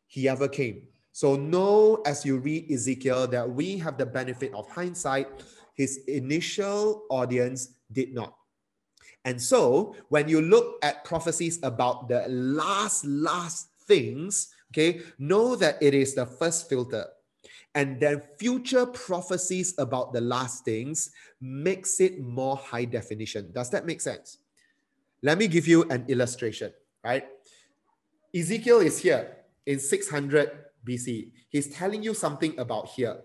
[0.07, 0.87] he ever came.
[1.11, 5.27] So, know as you read Ezekiel that we have the benefit of hindsight.
[5.75, 8.33] His initial audience did not.
[9.25, 15.77] And so, when you look at prophecies about the last, last things, okay, know that
[15.83, 17.05] it is the first filter
[17.75, 21.11] and then future prophecies about the last things
[21.41, 23.51] makes it more high definition.
[23.53, 24.39] Does that make sense?
[25.21, 26.71] Let me give you an illustration,
[27.03, 27.25] right?
[28.33, 30.51] Ezekiel is here in 600
[30.87, 31.31] BC.
[31.49, 33.19] He's telling you something about here,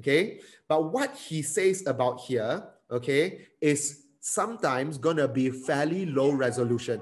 [0.00, 0.40] okay?
[0.68, 7.00] But what he says about here, okay, is sometimes to be fairly low resolution.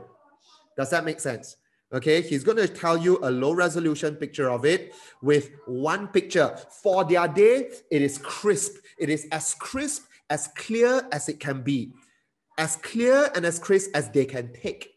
[0.77, 1.57] Does that make sense?
[1.93, 6.57] Okay, he's going to tell you a low resolution picture of it with one picture.
[6.83, 8.77] For their day, it is crisp.
[8.99, 11.93] It is as crisp, as clear as it can be,
[12.57, 14.89] as clear and as crisp as they can take.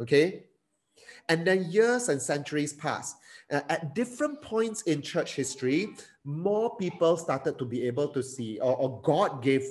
[0.00, 0.44] Okay,
[1.28, 3.14] and then years and centuries pass.
[3.52, 5.94] Uh, at different points in church history,
[6.24, 9.62] more people started to be able to see, or, or God gave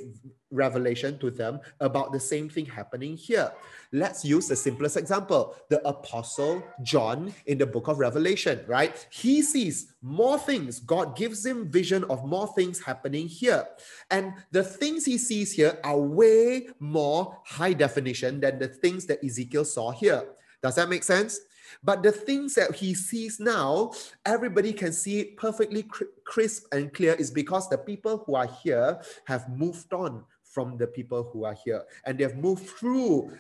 [0.52, 3.52] revelation to them about the same thing happening here.
[3.92, 9.08] Let's use the simplest example the Apostle John in the book of Revelation, right?
[9.10, 10.80] He sees more things.
[10.80, 13.66] God gives him vision of more things happening here.
[14.12, 19.24] And the things he sees here are way more high definition than the things that
[19.24, 20.26] Ezekiel saw here.
[20.62, 21.40] Does that make sense?
[21.84, 23.94] But the things that he sees now,
[24.26, 25.86] everybody can see it perfectly
[26.24, 30.86] crisp and clear, is because the people who are here have moved on from the
[30.86, 31.84] people who are here.
[32.06, 33.32] And they've moved through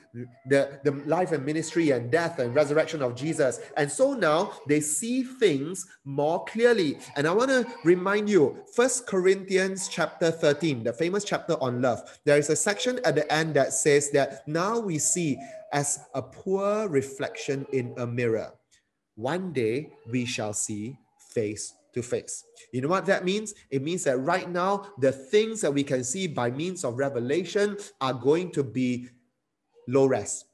[0.47, 3.59] the, the life and ministry and death and resurrection of Jesus.
[3.76, 6.99] And so now they see things more clearly.
[7.18, 12.20] And I want to remind you, First Corinthians chapter 13, the famous chapter on love.
[12.24, 15.38] There is a section at the end that says that now we see
[15.74, 18.53] as a poor reflection in a mirror.
[19.16, 20.97] One day we shall see
[21.34, 22.43] face to face.
[22.71, 23.53] You know what that means?
[23.69, 27.77] It means that right now, the things that we can see by means of revelation
[27.99, 29.09] are going to be
[29.87, 30.45] low res,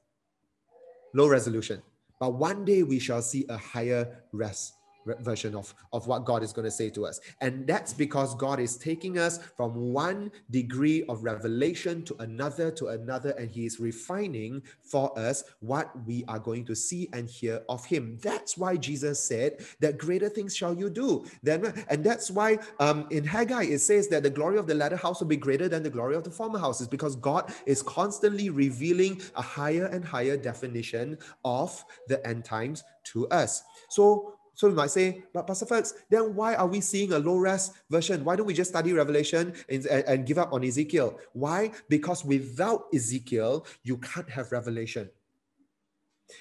[1.14, 1.82] low resolution.
[2.20, 4.74] But one day we shall see a higher res
[5.20, 7.20] version of, of what God is going to say to us.
[7.42, 12.88] And that's because God is taking us from one degree of revelation to another to
[12.88, 17.62] another, and He is refining for us what we are going to see and hear
[17.70, 18.18] of Him.
[18.22, 21.26] That's why Jesus said that greater things shall you do.
[21.44, 24.98] Then, and that's why um, in Haggai it says that the glory of the latter
[24.98, 28.50] house will be greater than the glory of the former houses, because God is constantly
[28.50, 33.64] revealing a higher and higher definition of the end times to us.
[33.90, 37.38] So so we might say, but Pastor Felix, then why are we seeing a low
[37.38, 38.26] res version?
[38.26, 41.20] Why don't we just study Revelation and, and, and give up on Ezekiel?
[41.34, 41.72] Why?
[41.90, 45.12] Because without Ezekiel, you can't have Revelation.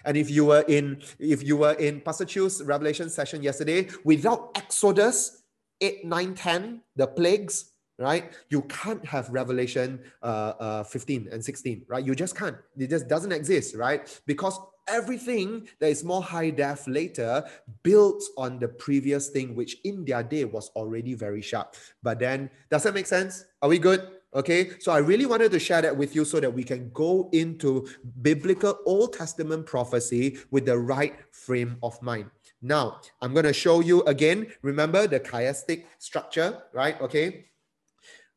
[0.07, 4.51] And if you were in if you were in Pastor Chu's Revelation session yesterday, without
[4.55, 5.43] Exodus
[5.83, 8.33] 8, 9, 10, the plagues, right?
[8.49, 12.03] You can't have Revelation uh, uh, 15 and 16, right?
[12.03, 12.57] You just can't.
[12.79, 14.21] It just doesn't exist, right?
[14.25, 14.59] Because
[14.89, 17.45] everything that is more high def later
[17.83, 21.77] builds on the previous thing, which in their day was already very sharp.
[22.03, 23.45] But then, does that make sense?
[23.63, 24.09] Are we good?
[24.35, 27.31] Okay, so I really wanted to share that with you so that we can go
[27.33, 27.89] into
[28.21, 32.31] biblical Old Testament prophecy with the right frame of mind.
[32.61, 34.49] Now, I'm going to show you again.
[34.63, 37.01] Remember the chiastic structure, right?
[37.01, 37.47] Okay.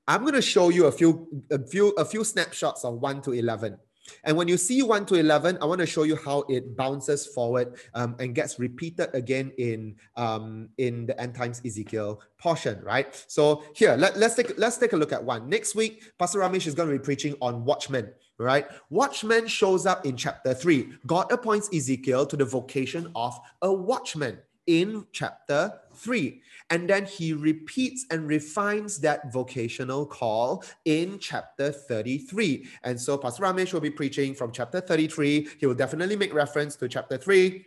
[0.08, 3.34] I'm going to show you a few a few a few snapshots of 1 to
[3.34, 3.78] 11.
[4.24, 7.26] And when you see 1 to 11, I want to show you how it bounces
[7.28, 13.24] forward um, and gets repeated again in, um, in the end times Ezekiel portion, right?
[13.28, 15.50] So here, let, let's, take, let's take a look at one.
[15.50, 18.66] Next week, Pastor Ramesh is going to be preaching on watchmen, right?
[18.90, 20.90] Watchman shows up in chapter 3.
[21.06, 26.42] God appoints Ezekiel to the vocation of a watchman in chapter 3.
[26.70, 32.68] And then he repeats and refines that vocational call in chapter 33.
[32.84, 35.50] And so Pastor Ramesh will be preaching from chapter 33.
[35.60, 37.66] He will definitely make reference to chapter 3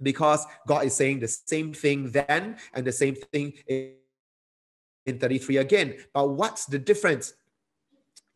[0.00, 5.96] because God is saying the same thing then and the same thing in 33 again.
[6.12, 7.34] But what's the difference?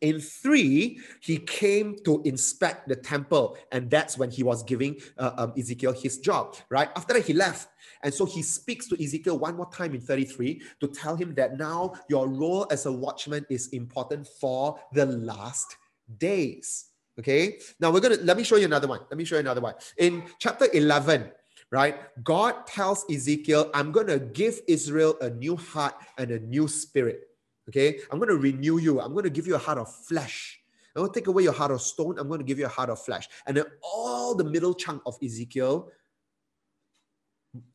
[0.06, 5.32] In three, he came to inspect the temple, and that's when he was giving uh,
[5.36, 6.88] um, Ezekiel his job, right?
[6.94, 7.66] After that, he left.
[8.04, 11.58] And so he speaks to Ezekiel one more time in 33 to tell him that
[11.58, 15.76] now your role as a watchman is important for the last
[16.18, 16.90] days.
[17.18, 19.00] Okay, now we're gonna let me show you another one.
[19.10, 19.74] Let me show you another one.
[19.96, 21.32] In chapter 11,
[21.72, 27.25] right, God tells Ezekiel, I'm gonna give Israel a new heart and a new spirit.
[27.68, 29.00] Okay, I'm going to renew you.
[29.00, 30.60] I'm going to give you a heart of flesh.
[30.94, 32.18] I'm going to take away your heart of stone.
[32.18, 33.28] I'm going to give you a heart of flesh.
[33.46, 35.90] And then all the middle chunk of Ezekiel,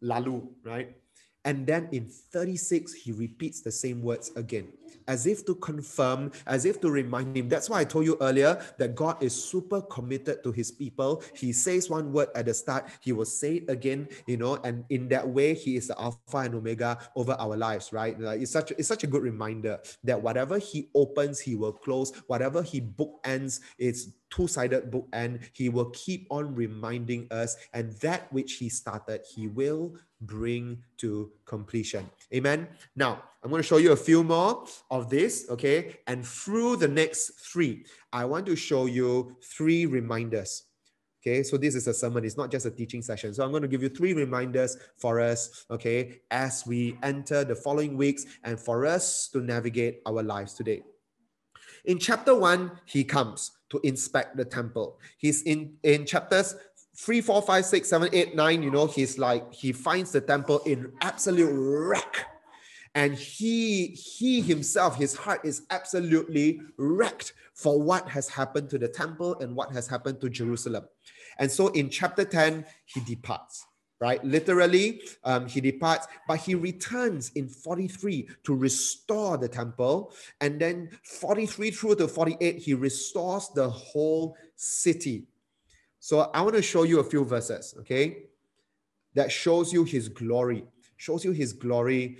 [0.01, 0.95] lalu, right?
[1.43, 4.67] And then in 36, he repeats the same words again,
[5.07, 7.49] as if to confirm, as if to remind him.
[7.49, 11.23] That's why I told you earlier that God is super committed to his people.
[11.33, 14.85] He says one word at the start, he will say it again, you know, and
[14.89, 18.19] in that way, he is the Alpha and Omega over our lives, right?
[18.19, 22.13] Like it's such, it's such a good reminder that whatever he opens, he will close.
[22.27, 25.41] Whatever he bookends, it's two-sided bookend.
[25.53, 31.31] He will keep on reminding us, and that which he started, he will bring to
[31.45, 32.09] completion.
[32.33, 32.67] Amen.
[32.95, 35.97] Now, I'm going to show you a few more of this, okay?
[36.07, 40.63] And through the next three, I want to show you three reminders.
[41.23, 43.31] Okay, so this is a sermon, it's not just a teaching session.
[43.31, 47.53] So I'm going to give you three reminders for us, okay, as we enter the
[47.53, 50.81] following weeks and for us to navigate our lives today.
[51.85, 54.99] In chapter one, he comes to inspect the temple.
[55.17, 56.55] He's in, in chapters
[56.95, 60.59] three, four, five, six, seven, eight, nine, you know, he's like, he finds the temple
[60.65, 62.25] in absolute wreck.
[62.93, 68.89] And he, he himself, his heart is absolutely wrecked for what has happened to the
[68.89, 70.85] temple and what has happened to Jerusalem.
[71.39, 73.65] And so in chapter 10, he departs
[74.01, 74.21] right?
[74.25, 80.11] Literally, um, he departs, but he returns in 43 to restore the temple.
[80.41, 85.27] And then 43 through to 48, he restores the whole city.
[85.99, 88.23] So I want to show you a few verses, okay?
[89.13, 90.65] That shows you his glory,
[90.97, 92.17] shows you his glory.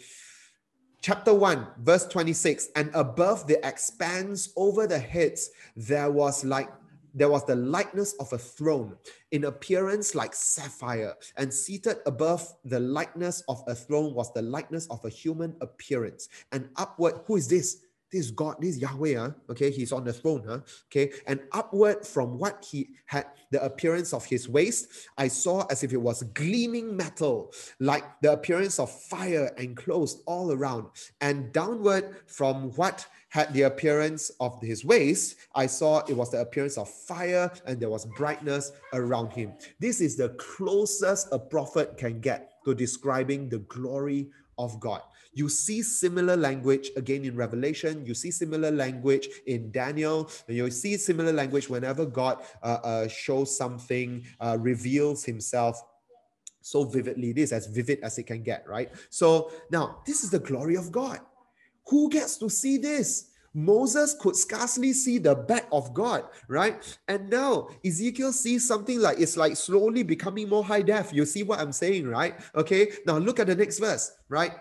[1.02, 6.70] Chapter 1, verse 26 And above the expanse over the heads, there was like
[7.14, 8.96] there was the likeness of a throne
[9.32, 14.88] in appearance like sapphire and seated above the likeness of a throne was the likeness
[14.90, 16.30] of a human appearance.
[16.52, 19.32] And upward who is this this God, this Yahweh, huh?
[19.50, 20.60] okay, he's on the throne, huh?
[20.88, 24.88] okay, and upward from what he had the appearance of his waist,
[25.18, 30.52] I saw as if it was gleaming metal, like the appearance of fire enclosed all
[30.52, 30.88] around,
[31.20, 36.42] and downward from what had the appearance of his waist, I saw it was the
[36.42, 39.54] appearance of fire and there was brightness around him.
[39.80, 45.02] This is the closest a prophet can get to describing the glory of God.
[45.34, 48.06] You see similar language again in Revelation.
[48.06, 50.30] You see similar language in Daniel.
[50.48, 55.82] You see similar language whenever God uh, uh, shows something, uh, reveals himself
[56.62, 57.32] so vividly.
[57.34, 58.92] This as vivid as it can get, right?
[59.10, 61.20] So now, this is the glory of God.
[61.88, 63.32] Who gets to see this?
[63.54, 66.98] Moses could scarcely see the back of God, right?
[67.08, 71.12] And now Ezekiel sees something like it's like slowly becoming more high def.
[71.14, 72.40] You see what I'm saying, right?
[72.56, 74.54] Okay, now look at the next verse, right?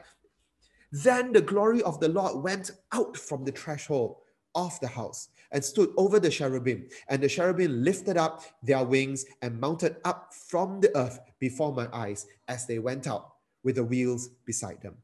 [0.92, 4.16] Then the glory of the Lord went out from the threshold
[4.54, 6.88] of the house and stood over the cherubim.
[7.08, 11.88] And the cherubim lifted up their wings and mounted up from the earth before my
[11.92, 14.96] eyes as they went out with the wheels beside them.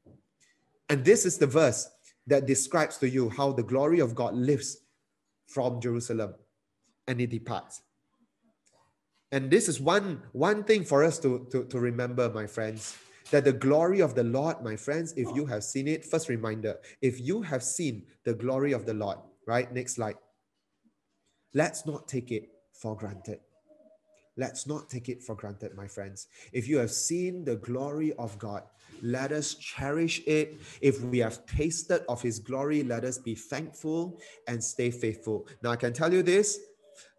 [0.89, 1.89] And this is the verse
[2.27, 4.79] that describes to you how the glory of God lifts
[5.47, 6.35] from Jerusalem
[7.07, 7.83] and it departs.
[9.33, 12.97] And this is one, one thing for us to, to, to remember, my friends,
[13.31, 15.47] that the glory of the Lord, my friends, if you oh.
[15.47, 19.73] have seen it, first reminder, if you have seen the glory of the Lord, right?
[19.73, 20.17] Next slide.
[21.55, 23.41] Let's not take it for granted.
[24.37, 26.29] Let's not take it for granted, my friends.
[26.53, 28.65] If you have seen the glory of God,
[29.03, 30.57] let us cherish it.
[30.83, 35.47] If we have tasted of his glory, let us be thankful and stay faithful.
[35.63, 36.59] Now, I can tell you this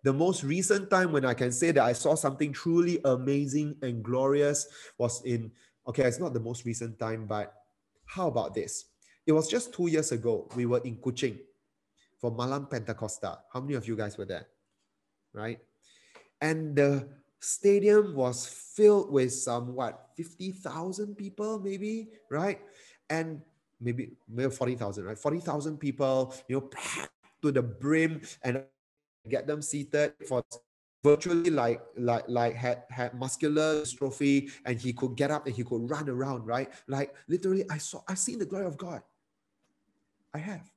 [0.03, 4.03] the most recent time when I can say that I saw something truly amazing and
[4.03, 5.51] glorious was in,
[5.87, 7.53] okay, it's not the most recent time, but
[8.05, 8.85] how about this?
[9.25, 10.47] It was just two years ago.
[10.55, 11.39] We were in Kuching
[12.19, 13.39] for Malam Pentakosta.
[13.51, 14.47] How many of you guys were there?
[15.33, 15.59] Right?
[16.41, 17.07] And the
[17.39, 22.59] stadium was filled with some what 50,000 people maybe right
[23.09, 23.41] and
[23.79, 27.13] maybe maybe 40,000 right 40,000 people you know packed
[27.43, 28.63] to the brim and
[29.29, 30.43] get them seated for
[31.09, 35.63] virtually like like like had had muscular dystrophy and he could get up and he
[35.63, 39.01] could run around right like literally I saw I seen the glory of God
[40.37, 40.69] I have.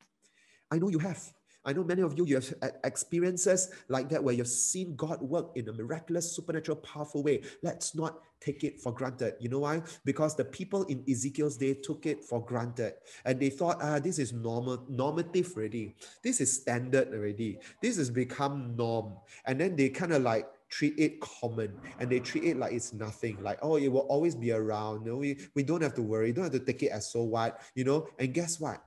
[0.70, 1.20] I know you have.
[1.64, 2.54] I know many of you, you have
[2.84, 7.42] experiences like that where you've seen God work in a miraculous, supernatural, powerful way.
[7.62, 9.34] Let's not take it for granted.
[9.40, 9.82] You know why?
[10.04, 12.94] Because the people in Ezekiel's day took it for granted
[13.26, 15.96] and they thought, ah, this is normal, normative already.
[16.22, 17.58] This is standard already.
[17.82, 19.12] This has become norm.
[19.44, 22.92] And then they kind of like treat it common and they treat it like it's
[22.92, 26.32] nothing like oh it will always be around know, we, we don't have to worry
[26.32, 28.80] don't have to take it as so what you know and guess what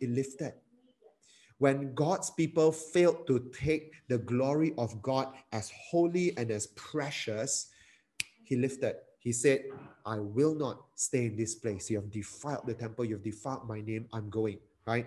[0.00, 0.52] it lifted
[1.58, 7.70] when God's people failed to take the glory of God as holy and as precious,
[8.42, 8.96] he lifted.
[9.18, 9.64] He said,
[10.04, 11.88] I will not stay in this place.
[11.88, 14.06] You have defiled the temple, you have defiled my name.
[14.12, 15.06] I'm going, right?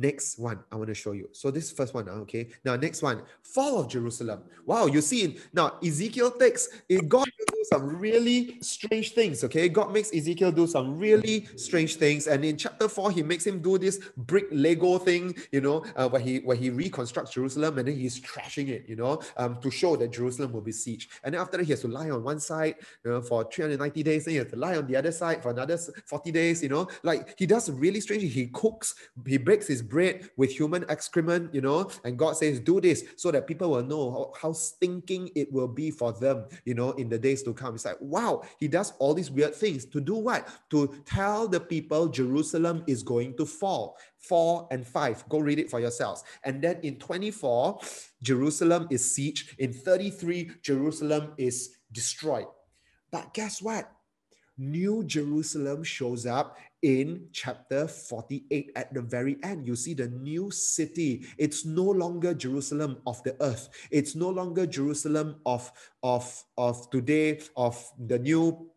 [0.00, 1.28] Next one, I want to show you.
[1.32, 2.50] So this first one, okay.
[2.64, 4.44] Now next one, fall of Jerusalem.
[4.64, 7.08] Wow, you see now Ezekiel takes it.
[7.08, 9.42] God do some really strange things.
[9.42, 13.44] Okay, God makes Ezekiel do some really strange things, and in chapter four, he makes
[13.44, 15.34] him do this brick Lego thing.
[15.50, 18.84] You know, uh, where he where he reconstructs Jerusalem, and then he's trashing it.
[18.88, 21.08] You know, um, to show that Jerusalem will be sieged.
[21.24, 24.02] And then after that, he has to lie on one side you know, for 390
[24.04, 24.26] days.
[24.26, 26.62] Then he has to lie on the other side for another 40 days.
[26.62, 28.22] You know, like he does really strange.
[28.22, 28.94] He cooks.
[29.26, 33.30] He breaks his bread with human excrement, you know, and God says, do this so
[33.30, 37.08] that people will know how, how stinking it will be for them, you know, in
[37.08, 37.74] the days to come.
[37.74, 40.48] It's like, wow, he does all these weird things to do what?
[40.70, 43.96] To tell the people Jerusalem is going to fall.
[44.18, 46.24] Four and five, go read it for yourselves.
[46.44, 47.80] And then in 24,
[48.22, 49.56] Jerusalem is sieged.
[49.58, 52.46] In 33, Jerusalem is destroyed.
[53.10, 53.90] But guess what?
[54.58, 59.66] New Jerusalem shows up in chapter 48 at the very end.
[59.66, 61.24] You see the new city.
[61.38, 63.68] It's no longer Jerusalem of the earth.
[63.90, 65.70] It's no longer Jerusalem of,
[66.02, 68.70] of, of today, of the new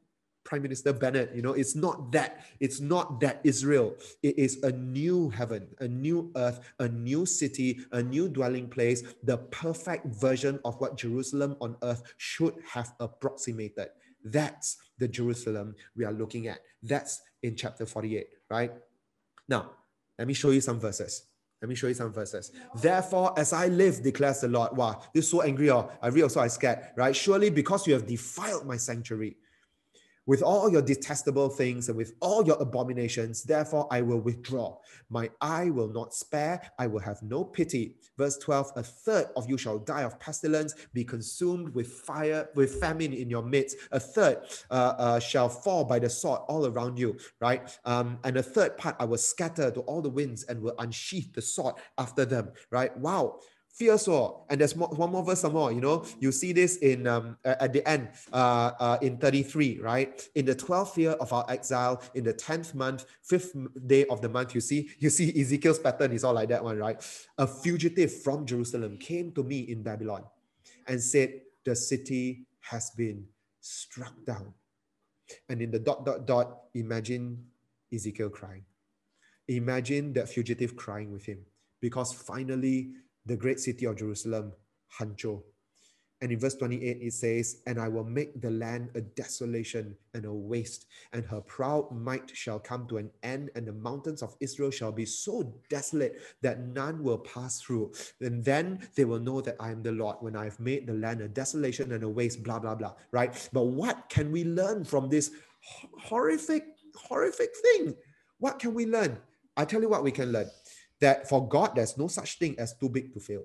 [0.44, 1.32] Prime Minister Bennett.
[1.36, 2.46] You know, it's not that.
[2.60, 3.96] It's not that Israel.
[4.24, 9.04] It is a new heaven, a new earth, a new city, a new dwelling place,
[9.24, 13.90] the perfect version of what Jerusalem on earth should have approximated.
[14.24, 16.60] That's the Jerusalem we are looking at.
[16.82, 18.72] That's in chapter 48, right?
[19.48, 19.72] Now,
[20.18, 21.26] let me show you some verses.
[21.62, 22.52] Let me show you some verses.
[22.76, 24.76] Therefore, as I live, declares the Lord.
[24.76, 25.70] Wow, this is so angry.
[25.70, 27.16] Oh, I read also I scared, right?
[27.16, 29.38] Surely because you have defiled my sanctuary
[30.32, 34.78] with all your detestable things and with all your abominations, therefore I will withdraw.
[35.10, 37.96] My eye will not spare, I will have no pity.
[38.18, 42.80] Verse 12 A third of you shall die of pestilence, be consumed with fire, with
[42.80, 43.76] famine in your midst.
[43.92, 44.38] A third
[44.70, 47.78] uh, uh, shall fall by the sword all around you, right?
[47.84, 51.34] Um, and a third part I will scatter to all the winds and will unsheath
[51.34, 52.96] the sword after them, right?
[52.98, 53.42] Wow
[53.74, 54.46] fierce war.
[54.50, 57.38] And there's more, one more verse some more, you know, you see this in um,
[57.44, 60.30] at the end uh, uh, in 33, right?
[60.36, 63.56] In the 12th year of our exile, in the 10th month, fifth
[63.88, 66.78] day of the month, you see, you see Ezekiel's pattern is all like that one,
[66.78, 67.02] right?
[67.38, 70.24] A fugitive from Jerusalem came to me in Babylon
[70.88, 73.26] and said, the city has been
[73.60, 74.54] struck down.
[75.48, 77.46] And in the dot, dot, dot, imagine
[77.94, 78.66] Ezekiel crying.
[79.48, 81.40] Imagine that fugitive crying with him
[81.82, 82.92] because finally
[83.32, 84.52] the great city of Jerusalem,
[85.00, 85.42] Hancho.
[86.20, 90.26] And in verse 28, it says, And I will make the land a desolation and
[90.26, 94.36] a waste, and her proud might shall come to an end, and the mountains of
[94.42, 97.94] Israel shall be so desolate that none will pass through.
[98.20, 100.94] And then they will know that I am the Lord when I have made the
[100.94, 103.50] land a desolation and a waste, blah, blah, blah, right?
[103.54, 105.32] But what can we learn from this
[106.04, 106.66] horrific,
[106.96, 107.96] horrific thing?
[108.40, 109.18] What can we learn?
[109.56, 110.50] I tell you what we can learn
[111.02, 113.44] that for God, there's no such thing as too big to fail.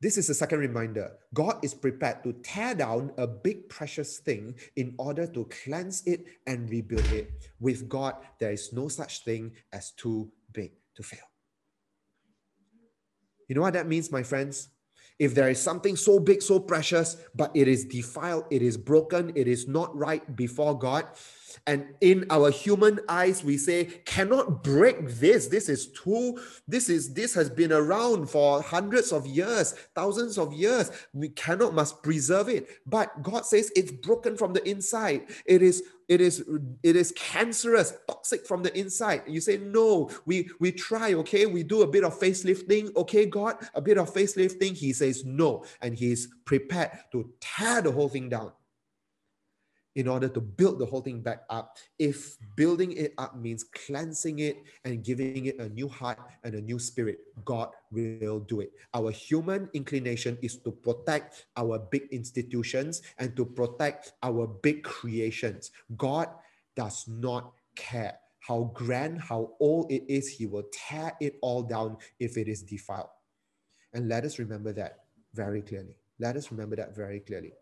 [0.00, 1.12] This is a second reminder.
[1.34, 6.24] God is prepared to tear down a big, precious thing in order to cleanse it
[6.46, 7.30] and rebuild it.
[7.60, 11.28] With God, there is no such thing as too big to fail.
[13.46, 14.68] You know what that means, my friends?
[15.20, 19.32] If there is something so big, so precious, but it is defiled, it is broken,
[19.36, 21.04] it is not right before God,
[21.66, 25.48] and in our human eyes we say cannot break this.
[25.48, 30.52] This is too this is this has been around for hundreds of years thousands of
[30.52, 30.90] years.
[31.12, 32.68] We cannot must preserve it.
[32.86, 35.26] But god says it's broken from the inside.
[35.44, 36.44] It is it is
[36.82, 39.22] it is cancerous toxic from the inside.
[39.28, 41.46] You say no we we try okay?
[41.46, 42.94] We do a bit of facelifting.
[42.96, 44.76] Okay god a bit of facelifting.
[44.76, 48.50] He says no and he's prepared to tear the whole thing down
[49.96, 51.76] in order to build the whole thing back up.
[51.98, 56.60] If building it up means cleansing it and giving it a new heart and a
[56.60, 58.72] new spirit, God will do it.
[58.94, 65.70] Our human inclination is to protect our big institutions and to protect our big creations.
[65.96, 66.28] God
[66.76, 68.18] does not care.
[68.40, 72.62] how grand, how old it is, he will tear it all down if it is
[72.62, 73.08] defiled.
[73.92, 75.96] And let us remember that very clearly.
[76.18, 77.52] Let us remember that very clearly.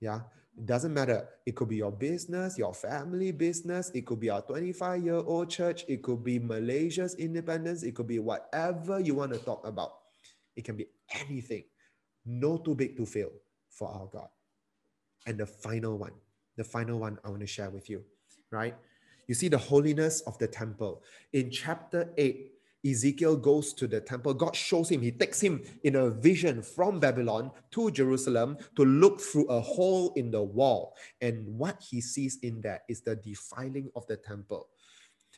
[0.00, 0.20] Yeah.
[0.56, 1.28] It doesn't matter.
[1.46, 3.90] It could be your business, your family business.
[3.94, 5.84] It could be our 25 year old church.
[5.88, 7.82] It could be Malaysia's independence.
[7.82, 9.92] It could be whatever you want to talk about.
[10.56, 10.86] It can be
[11.20, 11.64] anything.
[12.26, 13.30] No too big to fail
[13.70, 14.28] for our God.
[15.26, 16.12] And the final one,
[16.56, 18.04] the final one I want to share with you,
[18.50, 18.74] right?
[19.26, 21.02] You see the holiness of the temple.
[21.32, 22.52] In chapter 8,
[22.84, 24.34] Ezekiel goes to the temple.
[24.34, 29.20] God shows him, he takes him in a vision from Babylon to Jerusalem to look
[29.20, 30.94] through a hole in the wall.
[31.20, 34.68] And what he sees in that is the defiling of the temple.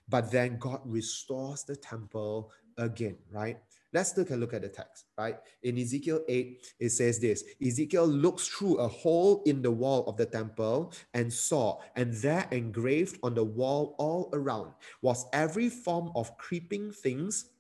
[0.09, 3.59] But then God restores the temple again, right?
[3.93, 5.37] Let's take a look at the text, right?
[5.63, 10.17] In Ezekiel 8, it says this Ezekiel looks through a hole in the wall of
[10.17, 14.73] the temple and saw, and there engraved on the wall all around
[15.03, 17.51] was every form of creeping things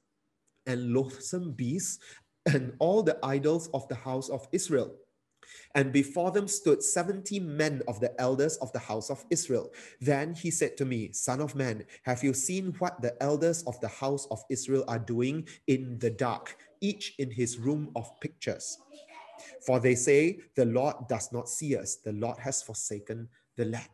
[0.66, 1.99] and loathsome beasts
[2.47, 4.93] and all the idols of the house of Israel.
[5.74, 9.72] And before them stood 70 men of the elders of the house of Israel.
[10.00, 13.80] Then he said to me, Son of man, have you seen what the elders of
[13.80, 18.78] the house of Israel are doing in the dark, each in his room of pictures?
[19.66, 23.88] For they say, The Lord does not see us, the Lord has forsaken the land.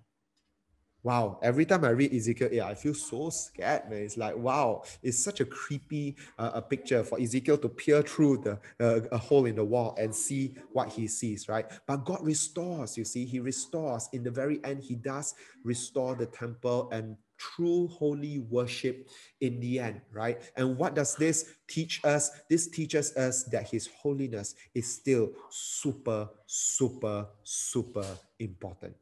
[1.04, 4.02] Wow, every time I read Ezekiel 8, I feel so scared, man.
[4.02, 8.38] It's like, wow, it's such a creepy uh, a picture for Ezekiel to peer through
[8.38, 11.66] the uh, a hole in the wall and see what he sees, right?
[11.86, 14.08] But God restores, you see, He restores.
[14.12, 19.08] In the very end, He does restore the temple and true holy worship
[19.40, 20.42] in the end, right?
[20.56, 22.30] And what does this teach us?
[22.50, 28.06] This teaches us that His holiness is still super, super, super
[28.40, 28.96] important.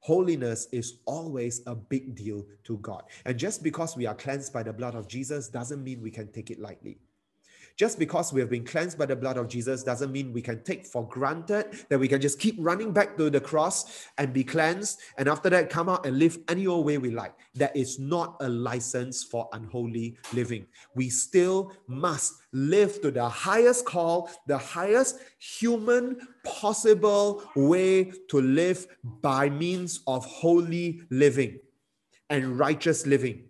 [0.00, 3.02] Holiness is always a big deal to God.
[3.24, 6.30] And just because we are cleansed by the blood of Jesus doesn't mean we can
[6.32, 6.98] take it lightly.
[7.78, 10.64] Just because we have been cleansed by the blood of Jesus doesn't mean we can
[10.64, 14.42] take for granted that we can just keep running back to the cross and be
[14.42, 17.34] cleansed and after that come out and live any old way we like.
[17.54, 20.66] That is not a license for unholy living.
[20.96, 28.88] We still must live to the highest call, the highest human possible way to live
[29.22, 31.60] by means of holy living
[32.28, 33.47] and righteous living.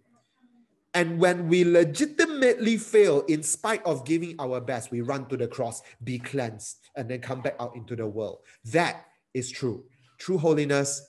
[0.95, 5.47] And when we legitimately fail, in spite of giving our best, we run to the
[5.47, 8.39] cross, be cleansed, and then come back out into the world.
[8.65, 9.85] That is true.
[10.19, 11.09] True holiness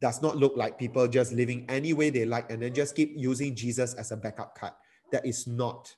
[0.00, 3.12] does not look like people just living any way they like and then just keep
[3.16, 4.72] using Jesus as a backup card.
[5.12, 5.94] That is not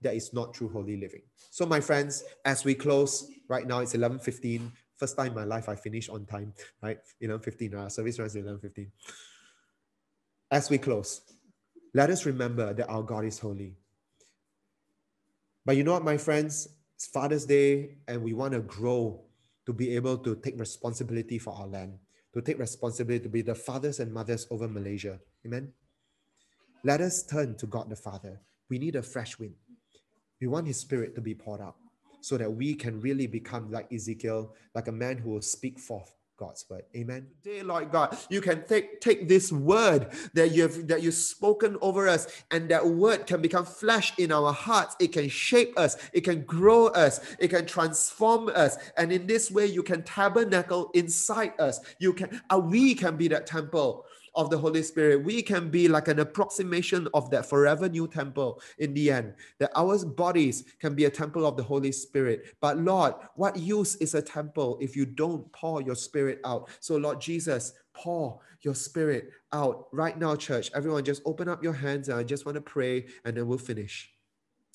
[0.00, 1.22] that is not true holy living.
[1.50, 4.70] So my friends, as we close right now, it's 11:15.
[4.94, 6.98] First time in my life I finished on time, right?
[7.20, 7.74] 11:15.
[7.74, 8.90] Our uh, service runs 11:15.
[10.50, 11.20] As we close,
[11.98, 13.74] let us remember that our God is holy.
[15.66, 16.68] But you know what, my friends?
[16.94, 19.24] It's Father's Day, and we want to grow
[19.66, 21.98] to be able to take responsibility for our land,
[22.34, 25.18] to take responsibility to be the fathers and mothers over Malaysia.
[25.44, 25.72] Amen.
[26.84, 28.38] Let us turn to God the Father.
[28.70, 29.56] We need a fresh wind.
[30.40, 31.74] We want His Spirit to be poured out
[32.20, 36.14] so that we can really become like Ezekiel, like a man who will speak forth
[36.38, 36.84] God's word.
[36.96, 37.26] Amen.
[37.42, 42.08] Today, Lord God, you can take, take this word that you've that you've spoken over
[42.08, 44.96] us, and that word can become flesh in our hearts.
[45.00, 48.78] It can shape us, it can grow us, it can transform us.
[48.96, 51.80] And in this way, you can tabernacle inside us.
[51.98, 54.06] You can uh, we can be that temple
[54.38, 58.62] of the Holy Spirit, we can be like an approximation of that forever new temple
[58.78, 59.34] in the end.
[59.58, 62.54] That our bodies can be a temple of the Holy Spirit.
[62.60, 66.70] But Lord, what use is a temple if you don't pour your spirit out?
[66.78, 70.70] So, Lord Jesus, pour your spirit out right now, church.
[70.72, 73.58] Everyone, just open up your hands and I just want to pray and then we'll
[73.58, 74.08] finish.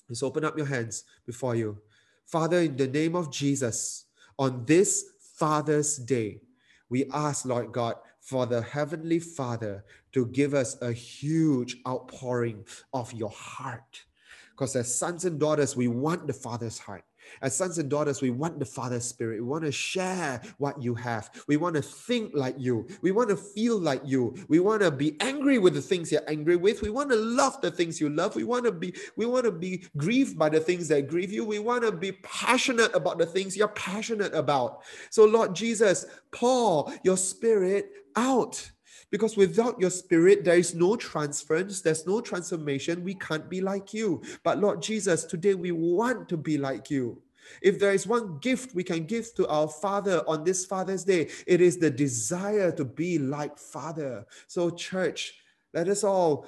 [0.09, 1.77] Just open up your hands before you.
[2.25, 4.05] Father, in the name of Jesus,
[4.37, 5.05] on this
[5.37, 6.41] Father's Day,
[6.89, 12.63] we ask, Lord God, for the Heavenly Father to give us a huge outpouring
[12.93, 14.05] of your heart.
[14.51, 17.03] Because as sons and daughters, we want the Father's heart.
[17.41, 19.41] As sons and daughters, we want the Father's Spirit.
[19.41, 21.29] We want to share what you have.
[21.47, 22.87] We want to think like you.
[23.01, 24.35] We want to feel like you.
[24.49, 26.81] We want to be angry with the things you're angry with.
[26.81, 28.35] We want to love the things you love.
[28.35, 31.45] We want to be, we want to be grieved by the things that grieve you.
[31.45, 34.83] We want to be passionate about the things you're passionate about.
[35.09, 38.71] So, Lord Jesus, pour your spirit out.
[39.09, 43.03] Because without your spirit, there is no transference, there's no transformation.
[43.03, 44.23] We can't be like you.
[44.43, 47.21] But Lord Jesus, today we want to be like you.
[47.61, 51.29] If there is one gift we can give to our Father on this Father's Day,
[51.45, 54.25] it is the desire to be like Father.
[54.47, 55.35] So, church,
[55.73, 56.45] Let us all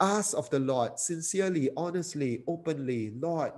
[0.00, 3.52] ask of the Lord sincerely, honestly, openly, Lord,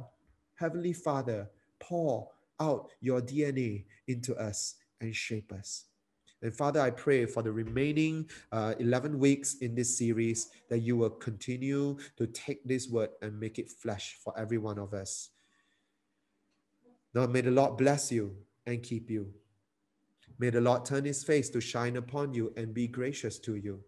[0.55, 5.84] Heavenly Father, pour out your DNA into us and shape us.
[6.45, 10.95] And Father, I pray for the remaining uh, 11 weeks in this series that you
[10.95, 15.30] will continue to take this word and make it flesh for every one of us.
[17.14, 18.36] Now, may the Lord bless you
[18.66, 19.32] and keep you.
[20.38, 23.80] May the Lord turn his face to shine upon you and be gracious to you.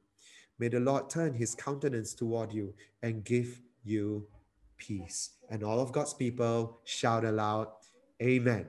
[0.58, 4.26] May the Lord turn his countenance toward you and give you
[4.78, 5.32] peace.
[5.50, 7.68] And all of God's people shout aloud,
[8.22, 8.66] Amen.